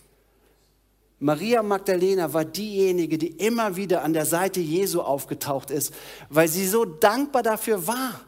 Maria 1.20 1.64
Magdalena 1.64 2.32
war 2.34 2.46
diejenige, 2.46 3.18
die 3.18 3.28
immer 3.28 3.76
wieder 3.76 4.04
an 4.04 4.14
der 4.14 4.26
Seite 4.26 4.60
Jesu 4.60 5.02
aufgetaucht 5.02 5.72
ist, 5.72 5.94
weil 6.30 6.48
sie 6.48 6.68
so 6.68 6.86
dankbar 6.86 7.42
dafür 7.42 7.88
war, 7.88 8.22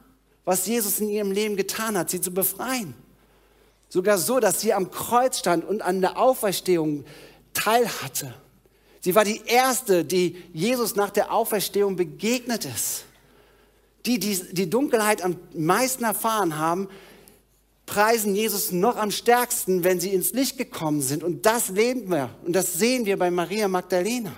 was 0.45 0.65
Jesus 0.65 0.99
in 0.99 1.09
ihrem 1.09 1.31
Leben 1.31 1.55
getan 1.55 1.97
hat, 1.97 2.09
sie 2.09 2.21
zu 2.21 2.33
befreien. 2.33 2.95
Sogar 3.89 4.17
so, 4.17 4.39
dass 4.39 4.61
sie 4.61 4.73
am 4.73 4.89
Kreuz 4.89 5.37
stand 5.39 5.65
und 5.65 5.81
an 5.81 6.01
der 6.01 6.17
Auferstehung 6.17 7.05
teilhatte. 7.53 8.33
Sie 9.01 9.15
war 9.15 9.23
die 9.23 9.41
erste, 9.45 10.03
die 10.03 10.35
Jesus 10.53 10.95
nach 10.95 11.09
der 11.09 11.31
Auferstehung 11.31 11.95
begegnet 11.95 12.65
ist. 12.65 13.05
Die, 14.05 14.19
die 14.19 14.39
die 14.51 14.69
Dunkelheit 14.69 15.21
am 15.21 15.37
meisten 15.53 16.03
erfahren 16.03 16.57
haben, 16.57 16.87
preisen 17.85 18.35
Jesus 18.35 18.71
noch 18.71 18.97
am 18.97 19.11
stärksten, 19.11 19.83
wenn 19.83 19.99
sie 19.99 20.09
ins 20.09 20.31
Licht 20.33 20.57
gekommen 20.57 21.01
sind. 21.01 21.23
Und 21.23 21.45
das 21.45 21.69
leben 21.69 22.09
wir 22.09 22.29
und 22.45 22.53
das 22.53 22.73
sehen 22.73 23.05
wir 23.05 23.17
bei 23.17 23.31
Maria 23.31 23.67
Magdalena. 23.67 24.33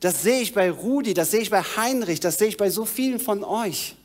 Das 0.00 0.22
sehe 0.22 0.40
ich 0.40 0.52
bei 0.52 0.70
Rudi, 0.70 1.14
das 1.14 1.30
sehe 1.30 1.40
ich 1.40 1.50
bei 1.50 1.62
Heinrich, 1.62 2.20
das 2.20 2.38
sehe 2.38 2.48
ich 2.48 2.56
bei 2.56 2.70
so 2.70 2.84
vielen 2.84 3.20
von 3.20 3.44
euch. 3.44 3.96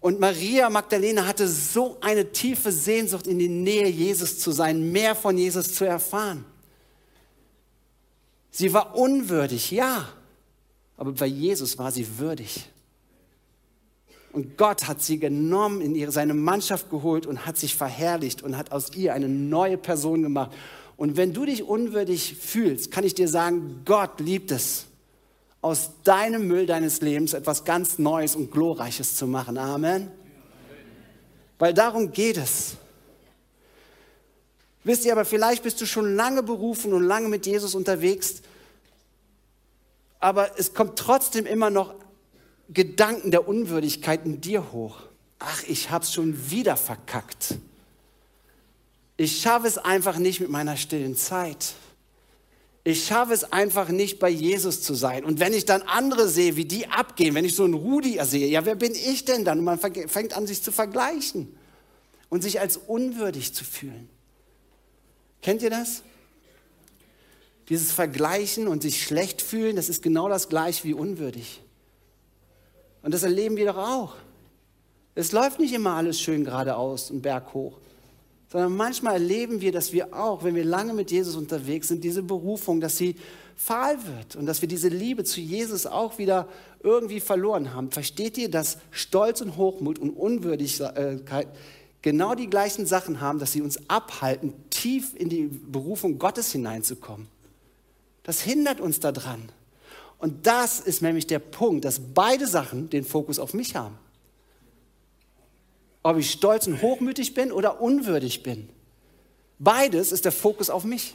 Und 0.00 0.18
Maria 0.18 0.68
Magdalena 0.68 1.26
hatte 1.26 1.46
so 1.46 1.96
eine 2.00 2.32
tiefe 2.32 2.72
Sehnsucht, 2.72 3.26
in 3.26 3.38
die 3.38 3.48
Nähe 3.48 3.88
Jesus 3.88 4.40
zu 4.40 4.50
sein, 4.50 4.90
mehr 4.90 5.14
von 5.14 5.38
Jesus 5.38 5.74
zu 5.74 5.84
erfahren. 5.84 6.44
Sie 8.52 8.72
war 8.74 8.94
unwürdig, 8.94 9.70
ja, 9.70 10.08
aber 10.98 11.12
bei 11.12 11.26
Jesus 11.26 11.78
war 11.78 11.90
sie 11.90 12.18
würdig. 12.18 12.68
Und 14.32 14.56
Gott 14.56 14.86
hat 14.86 15.02
sie 15.02 15.18
genommen, 15.18 15.80
in 15.80 15.94
ihre, 15.94 16.12
seine 16.12 16.34
Mannschaft 16.34 16.90
geholt 16.90 17.26
und 17.26 17.44
hat 17.44 17.56
sich 17.56 17.74
verherrlicht 17.74 18.42
und 18.42 18.56
hat 18.56 18.70
aus 18.70 18.92
ihr 18.94 19.14
eine 19.14 19.28
neue 19.28 19.78
Person 19.78 20.22
gemacht. 20.22 20.52
Und 20.96 21.16
wenn 21.16 21.32
du 21.32 21.46
dich 21.46 21.64
unwürdig 21.64 22.36
fühlst, 22.36 22.90
kann 22.90 23.04
ich 23.04 23.14
dir 23.14 23.26
sagen, 23.26 23.82
Gott 23.84 24.20
liebt 24.20 24.50
es, 24.52 24.86
aus 25.62 25.90
deinem 26.04 26.46
Müll 26.46 26.66
deines 26.66 27.00
Lebens 27.00 27.32
etwas 27.32 27.64
ganz 27.64 27.98
Neues 27.98 28.36
und 28.36 28.50
Glorreiches 28.50 29.16
zu 29.16 29.26
machen. 29.26 29.56
Amen. 29.56 30.10
Weil 31.58 31.72
darum 31.72 32.12
geht 32.12 32.36
es. 32.36 32.76
Wisst 34.84 35.04
ihr, 35.04 35.12
aber 35.12 35.24
vielleicht 35.24 35.62
bist 35.62 35.80
du 35.80 35.86
schon 35.86 36.16
lange 36.16 36.42
berufen 36.42 36.92
und 36.92 37.04
lange 37.04 37.28
mit 37.28 37.46
Jesus 37.46 37.74
unterwegs, 37.74 38.42
aber 40.18 40.58
es 40.58 40.74
kommt 40.74 40.98
trotzdem 40.98 41.46
immer 41.46 41.70
noch 41.70 41.94
Gedanken 42.68 43.30
der 43.30 43.46
Unwürdigkeit 43.48 44.24
in 44.24 44.40
dir 44.40 44.72
hoch. 44.72 44.98
Ach, 45.38 45.62
ich 45.64 45.90
hab's 45.90 46.12
schon 46.12 46.50
wieder 46.50 46.76
verkackt. 46.76 47.56
Ich 49.16 49.40
schaffe 49.40 49.66
es 49.66 49.78
einfach 49.78 50.18
nicht 50.18 50.40
mit 50.40 50.48
meiner 50.48 50.76
stillen 50.76 51.16
Zeit. 51.16 51.74
Ich 52.84 53.06
schaffe 53.06 53.32
es 53.32 53.52
einfach 53.52 53.88
nicht, 53.88 54.18
bei 54.18 54.28
Jesus 54.28 54.82
zu 54.82 54.94
sein. 54.94 55.24
Und 55.24 55.38
wenn 55.38 55.52
ich 55.52 55.64
dann 55.64 55.82
andere 55.82 56.28
sehe, 56.28 56.56
wie 56.56 56.64
die 56.64 56.88
abgehen, 56.88 57.34
wenn 57.34 57.44
ich 57.44 57.54
so 57.54 57.64
einen 57.64 57.74
Rudi 57.74 58.18
sehe, 58.24 58.48
ja, 58.48 58.64
wer 58.64 58.74
bin 58.74 58.92
ich 58.94 59.24
denn 59.24 59.44
dann? 59.44 59.60
Und 59.60 59.64
man 59.64 59.78
fängt 59.78 60.36
an, 60.36 60.46
sich 60.46 60.62
zu 60.62 60.72
vergleichen 60.72 61.56
und 62.28 62.42
sich 62.42 62.60
als 62.60 62.76
unwürdig 62.76 63.54
zu 63.54 63.64
fühlen. 63.64 64.08
Kennt 65.42 65.62
ihr 65.62 65.70
das? 65.70 66.02
Dieses 67.68 67.92
Vergleichen 67.92 68.68
und 68.68 68.82
sich 68.82 69.02
schlecht 69.02 69.42
fühlen, 69.42 69.76
das 69.76 69.88
ist 69.88 70.02
genau 70.02 70.28
das 70.28 70.48
gleiche 70.48 70.84
wie 70.84 70.94
unwürdig. 70.94 71.60
Und 73.02 73.12
das 73.12 73.24
erleben 73.24 73.56
wir 73.56 73.66
doch 73.66 73.78
auch. 73.78 74.14
Es 75.14 75.32
läuft 75.32 75.58
nicht 75.58 75.74
immer 75.74 75.94
alles 75.94 76.20
schön 76.20 76.44
geradeaus 76.44 77.10
und 77.10 77.20
berghoch, 77.20 77.78
sondern 78.50 78.74
manchmal 78.74 79.14
erleben 79.14 79.60
wir, 79.60 79.72
dass 79.72 79.92
wir 79.92 80.14
auch, 80.14 80.44
wenn 80.44 80.54
wir 80.54 80.64
lange 80.64 80.94
mit 80.94 81.10
Jesus 81.10 81.36
unterwegs 81.36 81.88
sind, 81.88 82.04
diese 82.04 82.22
Berufung, 82.22 82.80
dass 82.80 82.96
sie 82.96 83.16
fahl 83.56 83.96
wird 84.06 84.36
und 84.36 84.46
dass 84.46 84.62
wir 84.62 84.68
diese 84.68 84.88
Liebe 84.88 85.24
zu 85.24 85.40
Jesus 85.40 85.86
auch 85.86 86.18
wieder 86.18 86.48
irgendwie 86.82 87.20
verloren 87.20 87.74
haben. 87.74 87.90
Versteht 87.90 88.38
ihr, 88.38 88.50
dass 88.50 88.78
Stolz 88.90 89.40
und 89.40 89.56
Hochmut 89.56 89.98
und 89.98 90.10
Unwürdigkeit 90.10 91.48
genau 92.02 92.34
die 92.34 92.50
gleichen 92.50 92.84
Sachen 92.84 93.20
haben, 93.20 93.38
dass 93.38 93.52
sie 93.52 93.62
uns 93.62 93.88
abhalten, 93.88 94.52
tief 94.70 95.14
in 95.14 95.28
die 95.28 95.44
Berufung 95.46 96.18
Gottes 96.18 96.52
hineinzukommen? 96.52 97.28
Das 98.24 98.40
hindert 98.40 98.80
uns 98.80 99.00
daran. 99.00 99.50
Und 100.18 100.46
das 100.46 100.78
ist 100.78 101.02
nämlich 101.02 101.26
der 101.26 101.40
Punkt, 101.40 101.84
dass 101.84 102.00
beide 102.14 102.46
Sachen 102.46 102.90
den 102.90 103.04
Fokus 103.04 103.38
auf 103.38 103.54
mich 103.54 103.74
haben. 103.74 103.98
Ob 106.04 106.16
ich 106.16 106.30
stolz 106.30 106.66
und 106.66 106.82
hochmütig 106.82 107.34
bin 107.34 107.50
oder 107.50 107.80
unwürdig 107.80 108.42
bin. 108.42 108.68
Beides 109.58 110.12
ist 110.12 110.24
der 110.24 110.32
Fokus 110.32 110.70
auf 110.70 110.84
mich. 110.84 111.14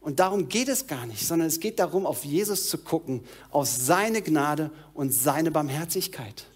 Und 0.00 0.20
darum 0.20 0.48
geht 0.48 0.68
es 0.68 0.86
gar 0.86 1.04
nicht, 1.06 1.26
sondern 1.26 1.48
es 1.48 1.58
geht 1.58 1.78
darum, 1.78 2.06
auf 2.06 2.24
Jesus 2.24 2.68
zu 2.68 2.78
gucken, 2.78 3.24
auf 3.50 3.66
seine 3.66 4.22
Gnade 4.22 4.70
und 4.94 5.12
seine 5.12 5.50
Barmherzigkeit. 5.50 6.46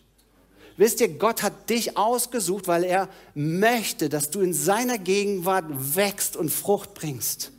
Wisst 0.81 1.03
ihr, 1.03 1.09
Gott 1.09 1.43
hat 1.43 1.69
dich 1.69 1.99
ausgesucht, 1.99 2.67
weil 2.67 2.85
er 2.85 3.11
möchte, 3.35 4.09
dass 4.09 4.31
du 4.31 4.41
in 4.41 4.55
seiner 4.55 4.97
Gegenwart 4.97 5.67
wächst 5.95 6.39
und 6.39 6.49
Frucht 6.49 6.95
bringst. 6.95 7.53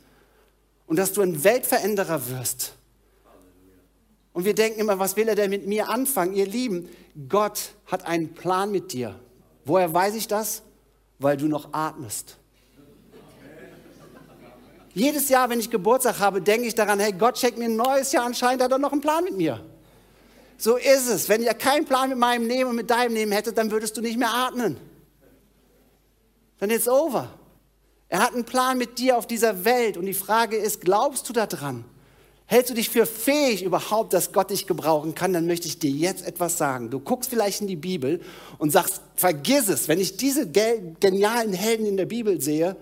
Und 0.88 0.96
dass 0.96 1.12
du 1.12 1.22
ein 1.22 1.44
Weltveränderer 1.44 2.28
wirst. 2.30 2.72
Und 4.32 4.44
wir 4.44 4.56
denken 4.56 4.80
immer, 4.80 4.98
was 4.98 5.14
will 5.14 5.28
er 5.28 5.36
denn 5.36 5.50
mit 5.50 5.68
mir 5.68 5.88
anfangen? 5.88 6.34
Ihr 6.34 6.46
Lieben, 6.46 6.88
Gott 7.28 7.74
hat 7.86 8.04
einen 8.06 8.34
Plan 8.34 8.72
mit 8.72 8.92
dir. 8.92 9.14
Woher 9.64 9.94
weiß 9.94 10.16
ich 10.16 10.26
das? 10.26 10.62
Weil 11.20 11.36
du 11.36 11.46
noch 11.46 11.72
atmest. 11.72 12.38
Jedes 14.94 15.28
Jahr, 15.28 15.48
wenn 15.48 15.60
ich 15.60 15.70
Geburtstag 15.70 16.18
habe, 16.18 16.42
denke 16.42 16.66
ich 16.66 16.74
daran, 16.74 16.98
hey, 16.98 17.12
Gott 17.12 17.38
schenkt 17.38 17.56
mir 17.56 17.66
ein 17.66 17.76
neues 17.76 18.10
Jahr, 18.10 18.26
anscheinend 18.26 18.64
hat 18.64 18.72
er 18.72 18.78
noch 18.78 18.90
einen 18.90 19.00
Plan 19.00 19.22
mit 19.22 19.36
mir. 19.36 19.64
So 20.62 20.76
ist 20.76 21.08
es. 21.08 21.28
Wenn 21.28 21.42
ihr 21.42 21.54
keinen 21.54 21.86
Plan 21.86 22.08
mit 22.08 22.18
meinem 22.18 22.46
Leben 22.46 22.70
und 22.70 22.76
mit 22.76 22.88
deinem 22.88 23.14
Leben 23.14 23.32
hättet, 23.32 23.58
dann 23.58 23.72
würdest 23.72 23.96
du 23.96 24.00
nicht 24.00 24.16
mehr 24.16 24.32
atmen. 24.32 24.76
Dann 26.60 26.70
ist 26.70 26.88
over. 26.88 27.36
Er 28.08 28.20
hat 28.20 28.32
einen 28.32 28.44
Plan 28.44 28.78
mit 28.78 29.00
dir 29.00 29.18
auf 29.18 29.26
dieser 29.26 29.64
Welt 29.64 29.96
und 29.96 30.06
die 30.06 30.14
Frage 30.14 30.56
ist, 30.56 30.80
glaubst 30.80 31.28
du 31.28 31.32
daran? 31.32 31.84
Hältst 32.46 32.70
du 32.70 32.74
dich 32.74 32.90
für 32.90 33.06
fähig 33.06 33.64
überhaupt, 33.64 34.12
dass 34.12 34.32
Gott 34.32 34.50
dich 34.50 34.68
gebrauchen 34.68 35.16
kann? 35.16 35.32
Dann 35.32 35.48
möchte 35.48 35.66
ich 35.66 35.80
dir 35.80 35.90
jetzt 35.90 36.24
etwas 36.24 36.58
sagen. 36.58 36.90
Du 36.90 37.00
guckst 37.00 37.30
vielleicht 37.30 37.60
in 37.60 37.66
die 37.66 37.74
Bibel 37.74 38.20
und 38.58 38.70
sagst, 38.70 39.00
vergiss 39.16 39.68
es, 39.68 39.88
wenn 39.88 39.98
ich 39.98 40.16
diese 40.16 40.48
genialen 40.48 41.54
Helden 41.54 41.86
in 41.86 41.96
der 41.96 42.06
Bibel 42.06 42.40
sehe, 42.40 42.76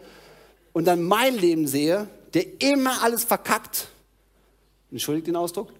und 0.75 0.85
dann 0.85 1.03
mein 1.03 1.35
Leben 1.35 1.67
sehe, 1.67 2.09
der 2.35 2.45
immer 2.61 3.03
alles 3.03 3.25
verkackt, 3.25 3.89
entschuldigt 4.91 5.29
den 5.29 5.37
Ausdruck, 5.37 5.73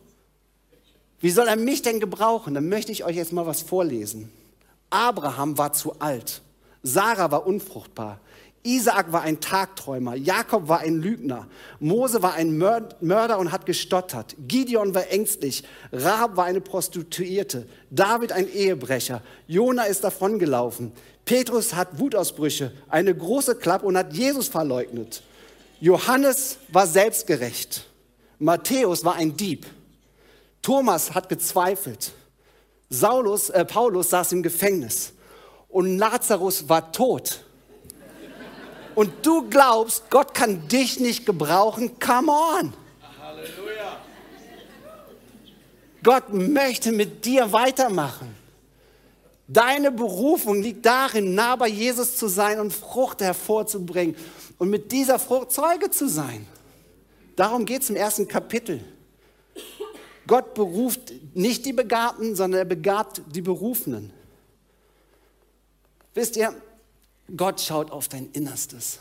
wie 1.21 1.31
soll 1.31 1.47
er 1.49 1.57
mich 1.57 1.83
denn 1.83 2.01
gebrauchen? 2.01 2.55
Dann 2.55 2.69
möchte 2.69 2.93
ich 2.93 3.05
euch 3.05 3.17
jetzt 3.17 3.33
mal 3.33 3.47
was 3.47 3.63
vorlesen. 3.63 4.31
Abraham 4.91 5.57
war 5.57 5.73
zu 5.73 6.01
alt, 6.01 6.43
Sarah 6.83 7.31
war 7.31 7.47
unfruchtbar, 7.47 8.19
Isaak 8.63 9.13
war 9.13 9.23
ein 9.23 9.41
Tagträumer, 9.41 10.17
Jakob 10.17 10.69
war 10.69 10.81
ein 10.81 11.01
Lügner, 11.01 11.47
Mose 11.79 12.23
war 12.23 12.35
ein 12.35 12.59
Mörder 12.59 13.39
und 13.39 13.53
hat 13.53 13.65
gestottert, 13.65 14.37
Gideon 14.49 14.95
war 14.95 15.09
ängstlich, 15.11 15.65
Rahab 15.93 16.37
war 16.37 16.45
eine 16.45 16.61
Prostituierte, 16.61 17.67
David 17.91 18.33
ein 18.33 18.53
Ehebrecher, 18.53 19.23
Jona 19.47 19.85
ist 19.85 20.05
davongelaufen, 20.05 20.93
Petrus 21.25 21.75
hat 21.75 22.01
Wutausbrüche, 22.01 22.73
eine 22.89 23.15
große 23.15 23.55
Klappe 23.55 23.87
und 23.87 23.97
hat 23.97 24.13
Jesus 24.13 24.49
verleugnet. 24.49 25.23
Johannes 25.81 26.59
war 26.69 26.87
selbstgerecht, 26.87 27.87
Matthäus 28.39 29.05
war 29.05 29.15
ein 29.15 29.37
Dieb, 29.37 29.67
Thomas 30.63 31.15
hat 31.15 31.29
gezweifelt, 31.29 32.13
Saulus, 32.89 33.51
äh, 33.51 33.65
Paulus 33.65 34.11
saß 34.11 34.33
im 34.33 34.43
Gefängnis 34.43 35.13
und 35.69 35.99
Lazarus 35.99 36.69
war 36.69 36.93
tot 36.93 37.45
und 38.95 39.25
du 39.25 39.49
glaubst, 39.49 40.11
Gott 40.11 40.35
kann 40.35 40.67
dich 40.69 40.99
nicht 41.01 41.25
gebrauchen, 41.25 41.99
come 41.99 42.33
on. 42.33 42.73
Halleluja. 43.21 43.97
Gott 46.03 46.33
möchte 46.33 46.93
mit 46.93 47.25
dir 47.25 47.53
weitermachen. 47.53 48.35
Deine 49.47 49.91
Berufung 49.91 50.63
liegt 50.63 50.87
darin, 50.87 51.35
nah 51.35 51.57
bei 51.57 51.69
Jesus 51.69 52.17
zu 52.17 52.29
sein 52.29 52.61
und 52.61 52.73
Frucht 52.73 53.21
hervorzubringen 53.21 54.15
und 54.59 54.71
mit 54.71 54.93
dieser 54.93 55.19
Frucht 55.19 55.51
Zeuge 55.51 55.91
zu 55.91 56.09
sein. 56.09 56.47
Darum 57.37 57.65
geht 57.65 57.83
es 57.83 57.91
im 57.91 57.97
ersten 57.97 58.29
Kapitel. 58.29 58.85
Gott 60.27 60.55
beruft 60.55 61.13
nicht 61.35 61.65
die 61.67 61.73
Begabten, 61.73 62.37
sondern 62.37 62.61
er 62.61 62.65
begabt 62.65 63.23
die 63.35 63.43
Berufenen. 63.43 64.13
Wisst 66.15 66.37
ihr, 66.37 66.55
Gott 67.37 67.61
schaut 67.61 67.91
auf 67.91 68.09
dein 68.09 68.31
Innerstes. 68.33 68.99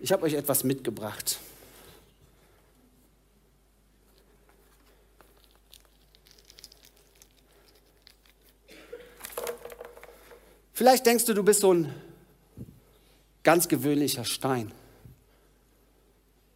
Ich 0.00 0.12
habe 0.12 0.24
euch 0.24 0.34
etwas 0.34 0.64
mitgebracht. 0.64 1.38
Vielleicht 10.72 11.04
denkst 11.04 11.26
du, 11.26 11.34
du 11.34 11.42
bist 11.42 11.60
so 11.60 11.74
ein 11.74 11.94
ganz 13.42 13.68
gewöhnlicher 13.68 14.24
Stein. 14.24 14.72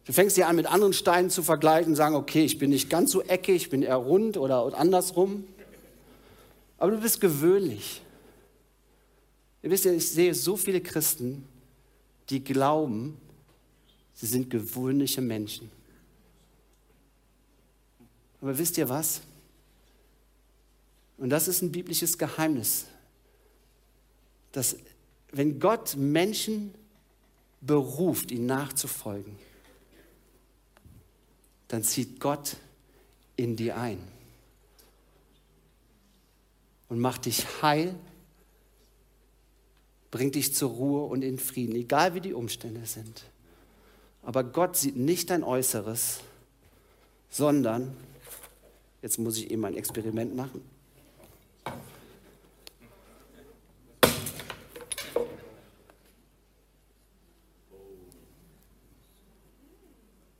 Du 0.05 0.13
fängst 0.13 0.37
dir 0.37 0.47
an, 0.47 0.55
mit 0.55 0.67
anderen 0.67 0.93
Steinen 0.93 1.31
zu 1.31 1.41
vergleichen 1.41 1.91
und 1.91 1.95
sagen, 1.95 2.15
okay, 2.15 2.45
ich 2.45 2.59
bin 2.59 2.69
nicht 2.69 2.89
ganz 2.89 3.11
so 3.11 3.23
eckig, 3.23 3.55
ich 3.55 3.69
bin 3.69 3.81
eher 3.81 3.95
rund 3.95 4.37
oder 4.37 4.77
andersrum. 4.77 5.45
Aber 6.77 6.91
du 6.91 7.01
bist 7.01 7.19
gewöhnlich. 7.19 8.01
Ihr 9.63 9.71
wisst 9.71 9.85
ja, 9.85 9.91
ich 9.91 10.07
sehe 10.07 10.35
so 10.35 10.57
viele 10.57 10.79
Christen, 10.79 11.47
die 12.29 12.43
glauben, 12.43 13.17
sie 14.13 14.27
sind 14.27 14.51
gewöhnliche 14.51 15.21
Menschen. 15.21 15.71
Aber 18.41 18.55
wisst 18.55 18.77
ihr 18.77 18.87
was? 18.87 19.21
Und 21.17 21.31
das 21.31 21.47
ist 21.47 21.63
ein 21.63 21.71
biblisches 21.71 22.15
Geheimnis, 22.17 22.85
dass 24.51 24.75
wenn 25.31 25.59
Gott 25.59 25.95
Menschen 25.95 26.75
beruft, 27.61 28.31
ihm 28.31 28.45
nachzufolgen, 28.45 29.35
dann 31.67 31.83
zieht 31.83 32.19
Gott 32.19 32.57
in 33.35 33.55
die 33.55 33.71
ein 33.71 33.99
und 36.89 36.99
macht 36.99 37.25
dich 37.25 37.45
heil 37.61 37.95
bringt 40.15 40.35
dich 40.35 40.55
zur 40.55 40.69
Ruhe 40.69 41.07
und 41.07 41.23
in 41.23 41.37
Frieden, 41.37 41.75
egal 41.75 42.13
wie 42.13 42.21
die 42.21 42.31
Umstände 42.31 42.85
sind. 42.85 43.25
Aber 44.23 44.45
Gott 44.45 44.77
sieht 44.77 44.95
nicht 44.95 45.29
dein 45.29 45.43
Äußeres, 45.43 46.21
sondern, 47.29 47.97
jetzt 49.01 49.19
muss 49.19 49.37
ich 49.37 49.51
eben 49.51 49.65
ein 49.65 49.75
Experiment 49.75 50.33
machen. 50.33 50.61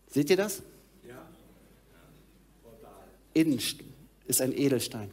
Seht 0.10 0.30
ihr 0.30 0.38
das? 0.38 0.64
Innen 3.36 3.62
ist 4.26 4.42
ein 4.42 4.54
Edelstein. 4.54 5.12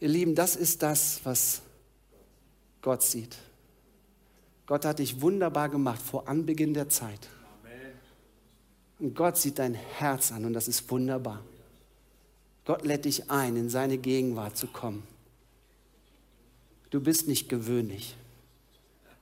Ihr 0.00 0.08
Lieben, 0.08 0.34
das 0.34 0.56
ist 0.56 0.82
das, 0.82 1.20
was 1.24 1.60
Gott 2.80 3.02
sieht. 3.02 3.36
Gott 4.66 4.84
hat 4.84 4.98
dich 4.98 5.20
wunderbar 5.20 5.68
gemacht 5.68 6.00
vor 6.00 6.26
Anbeginn 6.26 6.72
der 6.74 6.88
Zeit. 6.88 7.28
Und 8.98 9.14
Gott 9.14 9.36
sieht 9.36 9.58
dein 9.58 9.74
Herz 9.74 10.32
an 10.32 10.44
und 10.44 10.54
das 10.54 10.68
ist 10.68 10.90
wunderbar. 10.90 11.42
Gott 12.64 12.84
lädt 12.84 13.04
dich 13.04 13.30
ein, 13.30 13.56
in 13.56 13.68
seine 13.68 13.98
Gegenwart 13.98 14.56
zu 14.56 14.68
kommen. 14.68 15.02
Du 16.90 17.00
bist 17.00 17.28
nicht 17.28 17.48
gewöhnlich. 17.48 18.16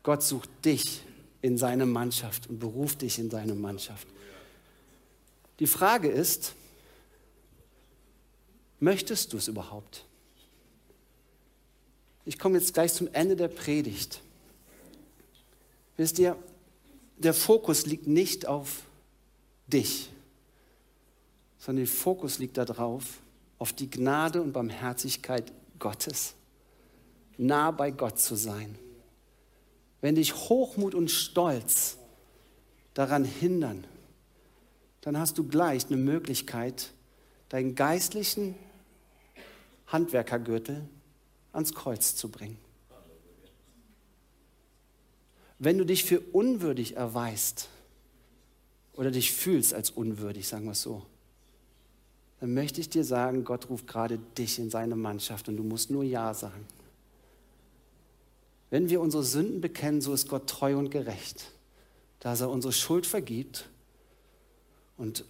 Gott 0.02 0.22
sucht 0.22 0.48
dich 0.64 1.02
in 1.42 1.58
seine 1.58 1.86
Mannschaft 1.86 2.48
und 2.48 2.58
beruft 2.60 3.02
dich 3.02 3.18
in 3.18 3.30
seine 3.30 3.54
Mannschaft. 3.54 4.06
Die 5.58 5.66
Frage 5.66 6.08
ist, 6.08 6.54
möchtest 8.80 9.32
du 9.32 9.36
es 9.38 9.48
überhaupt? 9.48 10.04
Ich 12.24 12.38
komme 12.38 12.58
jetzt 12.58 12.74
gleich 12.74 12.92
zum 12.92 13.08
Ende 13.12 13.36
der 13.36 13.48
Predigt. 13.48 14.20
Wisst 15.96 16.18
ihr, 16.18 16.36
der 17.16 17.34
Fokus 17.34 17.86
liegt 17.86 18.06
nicht 18.06 18.46
auf 18.46 18.82
dich, 19.66 20.10
sondern 21.58 21.84
der 21.84 21.92
Fokus 21.92 22.38
liegt 22.38 22.56
darauf, 22.56 23.20
auf 23.58 23.72
die 23.72 23.90
Gnade 23.90 24.40
und 24.40 24.52
Barmherzigkeit 24.52 25.52
Gottes, 25.78 26.34
nah 27.36 27.70
bei 27.70 27.90
Gott 27.90 28.20
zu 28.20 28.36
sein. 28.36 28.78
Wenn 30.00 30.14
dich 30.14 30.34
Hochmut 30.34 30.94
und 30.94 31.10
Stolz 31.10 31.98
daran 32.94 33.24
hindern, 33.24 33.84
dann 35.00 35.18
hast 35.18 35.38
du 35.38 35.44
gleich 35.44 35.86
eine 35.86 35.96
Möglichkeit, 35.96 36.90
deinen 37.48 37.74
geistlichen 37.74 38.54
Handwerkergürtel 39.88 40.88
ans 41.52 41.74
Kreuz 41.74 42.14
zu 42.14 42.28
bringen. 42.28 42.58
Wenn 45.58 45.76
du 45.76 45.84
dich 45.84 46.04
für 46.04 46.20
unwürdig 46.20 46.96
erweist 46.96 47.68
oder 48.94 49.10
dich 49.10 49.32
fühlst 49.32 49.74
als 49.74 49.90
unwürdig, 49.90 50.46
sagen 50.46 50.66
wir 50.66 50.72
es 50.72 50.82
so, 50.82 51.04
dann 52.40 52.54
möchte 52.54 52.80
ich 52.80 52.88
dir 52.88 53.02
sagen, 53.02 53.44
Gott 53.44 53.68
ruft 53.68 53.88
gerade 53.88 54.18
dich 54.38 54.60
in 54.60 54.70
seine 54.70 54.94
Mannschaft 54.94 55.48
und 55.48 55.56
du 55.56 55.64
musst 55.64 55.90
nur 55.90 56.04
Ja 56.04 56.32
sagen. 56.34 56.64
Wenn 58.70 58.90
wir 58.90 59.00
unsere 59.00 59.24
Sünden 59.24 59.60
bekennen, 59.60 60.00
so 60.00 60.12
ist 60.12 60.28
Gott 60.28 60.48
treu 60.48 60.76
und 60.76 60.90
gerecht, 60.90 61.50
dass 62.20 62.40
er 62.40 62.50
unsere 62.50 62.72
Schuld 62.72 63.06
vergibt 63.06 63.68
und 64.96 65.24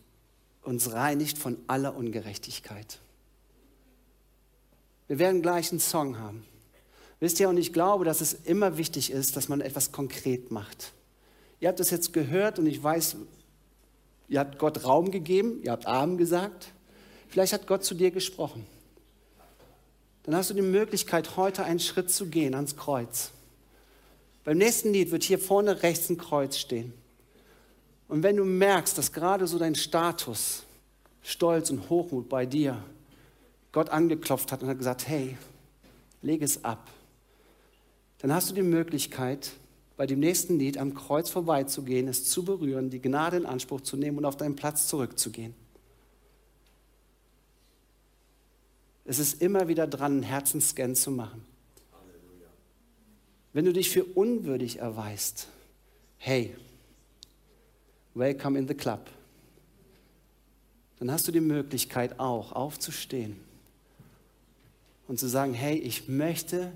uns 0.63 0.93
reinigt 0.93 1.39
von 1.39 1.57
aller 1.67 1.97
Ungerechtigkeit. 1.97 2.99
Wir 5.09 5.19
werden 5.19 5.43
gleich 5.43 5.71
einen 5.71 5.81
Song 5.81 6.19
haben. 6.19 6.45
Wisst 7.21 7.41
ihr, 7.41 7.49
und 7.49 7.57
ich 7.57 7.73
glaube, 7.73 8.05
dass 8.05 8.21
es 8.21 8.33
immer 8.33 8.79
wichtig 8.79 9.11
ist, 9.11 9.37
dass 9.37 9.49
man 9.49 9.61
etwas 9.61 9.91
konkret 9.91 10.53
macht. 10.53 10.93
Ihr 11.61 11.69
habt 11.69 11.81
das 11.81 11.91
jetzt 11.91 12.13
gehört 12.13 12.59
und 12.59 12.67
ich 12.67 12.81
weiß, 12.81 13.17
ihr 14.29 14.39
habt 14.39 14.59
Gott 14.59 14.85
Raum 14.85 15.11
gegeben, 15.11 15.61
ihr 15.65 15.73
habt 15.73 15.87
Amen 15.87 16.17
gesagt. 16.19 16.73
Vielleicht 17.29 17.53
hat 17.53 17.67
Gott 17.67 17.85
zu 17.85 17.95
dir 17.95 18.11
gesprochen. 18.11 18.65
Dann 20.23 20.37
hast 20.37 20.51
du 20.51 20.55
die 20.55 20.63
Möglichkeit, 20.63 21.37
heute 21.37 21.65
einen 21.65 21.81
Schritt 21.81 22.11
zu 22.11 22.27
gehen 22.27 22.55
ans 22.55 22.77
Kreuz. 22.77 23.31
Beim 24.45 24.59
nächsten 24.59 24.93
Lied 24.93 25.11
wird 25.11 25.25
hier 25.25 25.39
vorne 25.39 25.83
rechts 25.83 26.09
ein 26.11 26.19
Kreuz 26.19 26.57
stehen. 26.59 26.93
Und 28.09 28.23
wenn 28.23 28.37
du 28.37 28.45
merkst, 28.45 28.97
dass 28.97 29.13
gerade 29.13 29.47
so 29.47 29.59
dein 29.59 29.75
Status, 29.75 30.63
Stolz 31.23 31.71
und 31.71 31.91
Hochmut 31.91 32.29
bei 32.29 32.47
dir 32.47 32.83
Gott 33.73 33.91
angeklopft 33.91 34.53
hat 34.53 34.63
und 34.63 34.69
hat 34.69 34.79
gesagt, 34.79 35.09
hey, 35.09 35.37
leg 36.23 36.43
es 36.43 36.65
ab, 36.65 36.91
dann 38.19 38.33
hast 38.33 38.51
du 38.51 38.55
die 38.55 38.63
Möglichkeit, 38.63 39.53
bei 39.97 40.07
dem 40.07 40.21
nächsten 40.21 40.59
Lied 40.59 40.79
am 40.79 40.95
Kreuz 40.95 41.29
vorbeizugehen, 41.29 42.09
es 42.09 42.25
zu 42.25 42.45
berühren, 42.45 42.91
die 42.91 43.01
Gnade 43.01 43.37
in 43.37 43.47
Anspruch 43.47 43.81
zu 43.81 43.97
nehmen 43.97 44.19
und 44.19 44.25
auf 44.25 44.37
deinen 44.37 44.57
Platz 44.57 44.87
zurückzugehen. 44.87 45.55
Es 49.05 49.19
ist 49.19 49.41
immer 49.43 49.69
wieder 49.69 49.87
dran, 49.87 50.13
einen 50.13 50.23
Herzensscan 50.23 50.95
zu 50.95 51.11
machen. 51.11 51.45
Wenn 53.53 53.65
du 53.65 53.73
dich 53.73 53.91
für 53.91 54.05
unwürdig 54.05 54.79
erweist, 54.79 55.49
hey, 56.19 56.55
welcome 58.15 58.59
in 58.59 58.69
the 58.69 58.75
club. 58.75 59.11
Dann 60.99 61.11
hast 61.11 61.27
du 61.27 61.33
die 61.33 61.41
Möglichkeit 61.41 62.21
auch 62.21 62.53
aufzustehen 62.53 63.48
und 65.09 65.19
zu 65.19 65.29
sagen, 65.29 65.55
hey, 65.55 65.77
ich 65.77 66.09
möchte 66.09 66.71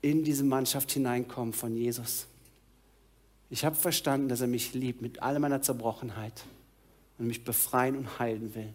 in 0.00 0.24
diese 0.24 0.44
Mannschaft 0.44 0.90
hineinkommen 0.92 1.52
von 1.52 1.76
Jesus. 1.76 2.26
Ich 3.50 3.64
habe 3.64 3.76
verstanden, 3.76 4.28
dass 4.28 4.40
er 4.40 4.46
mich 4.46 4.72
liebt 4.72 5.02
mit 5.02 5.22
all 5.22 5.38
meiner 5.38 5.60
Zerbrochenheit 5.60 6.44
und 7.18 7.26
mich 7.26 7.44
befreien 7.44 7.96
und 7.96 8.18
heilen 8.18 8.54
will 8.54 8.72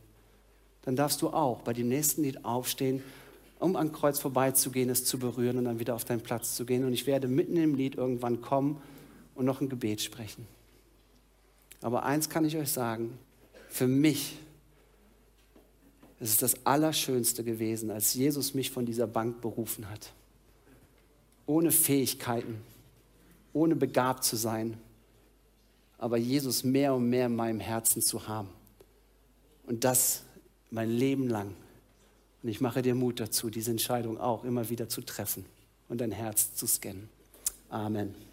dann 0.83 0.95
darfst 0.95 1.21
du 1.21 1.29
auch 1.29 1.61
bei 1.61 1.73
dem 1.73 1.87
nächsten 1.87 2.23
Lied 2.23 2.43
aufstehen, 2.43 3.03
um 3.59 3.75
am 3.75 3.91
Kreuz 3.91 4.19
vorbeizugehen, 4.19 4.89
es 4.89 5.05
zu 5.05 5.19
berühren 5.19 5.57
und 5.57 5.65
dann 5.65 5.79
wieder 5.79 5.93
auf 5.93 6.05
deinen 6.05 6.21
Platz 6.21 6.55
zu 6.55 6.65
gehen. 6.65 6.83
Und 6.83 6.93
ich 6.93 7.05
werde 7.05 7.27
mitten 7.27 7.57
im 7.57 7.75
Lied 7.75 7.95
irgendwann 7.95 8.41
kommen 8.41 8.81
und 9.35 9.45
noch 9.45 9.61
ein 9.61 9.69
Gebet 9.69 10.01
sprechen. 10.01 10.47
Aber 11.81 12.03
eins 12.03 12.29
kann 12.29 12.45
ich 12.45 12.57
euch 12.57 12.71
sagen, 12.71 13.17
für 13.69 13.87
mich 13.87 14.39
ist 16.21 16.29
es 16.29 16.37
das 16.37 16.65
Allerschönste 16.65 17.43
gewesen, 17.43 17.89
als 17.89 18.13
Jesus 18.13 18.53
mich 18.53 18.69
von 18.69 18.85
dieser 18.85 19.07
Bank 19.07 19.41
berufen 19.41 19.89
hat. 19.89 20.13
Ohne 21.47 21.71
Fähigkeiten, 21.71 22.61
ohne 23.53 23.75
begabt 23.75 24.23
zu 24.23 24.35
sein, 24.35 24.77
aber 25.97 26.17
Jesus 26.17 26.63
mehr 26.63 26.93
und 26.93 27.09
mehr 27.09 27.25
in 27.25 27.35
meinem 27.35 27.59
Herzen 27.59 28.01
zu 28.01 28.27
haben. 28.27 28.49
Und 29.65 29.83
das 29.83 30.23
mein 30.69 30.89
Leben 30.89 31.27
lang. 31.27 31.53
Und 32.43 32.49
ich 32.49 32.61
mache 32.61 32.81
dir 32.81 32.95
Mut 32.95 33.19
dazu, 33.19 33.49
diese 33.49 33.71
Entscheidung 33.71 34.19
auch 34.19 34.43
immer 34.43 34.69
wieder 34.69 34.89
zu 34.89 35.01
treffen 35.01 35.45
und 35.89 36.01
dein 36.01 36.11
Herz 36.11 36.55
zu 36.55 36.67
scannen. 36.67 37.09
Amen. 37.69 38.30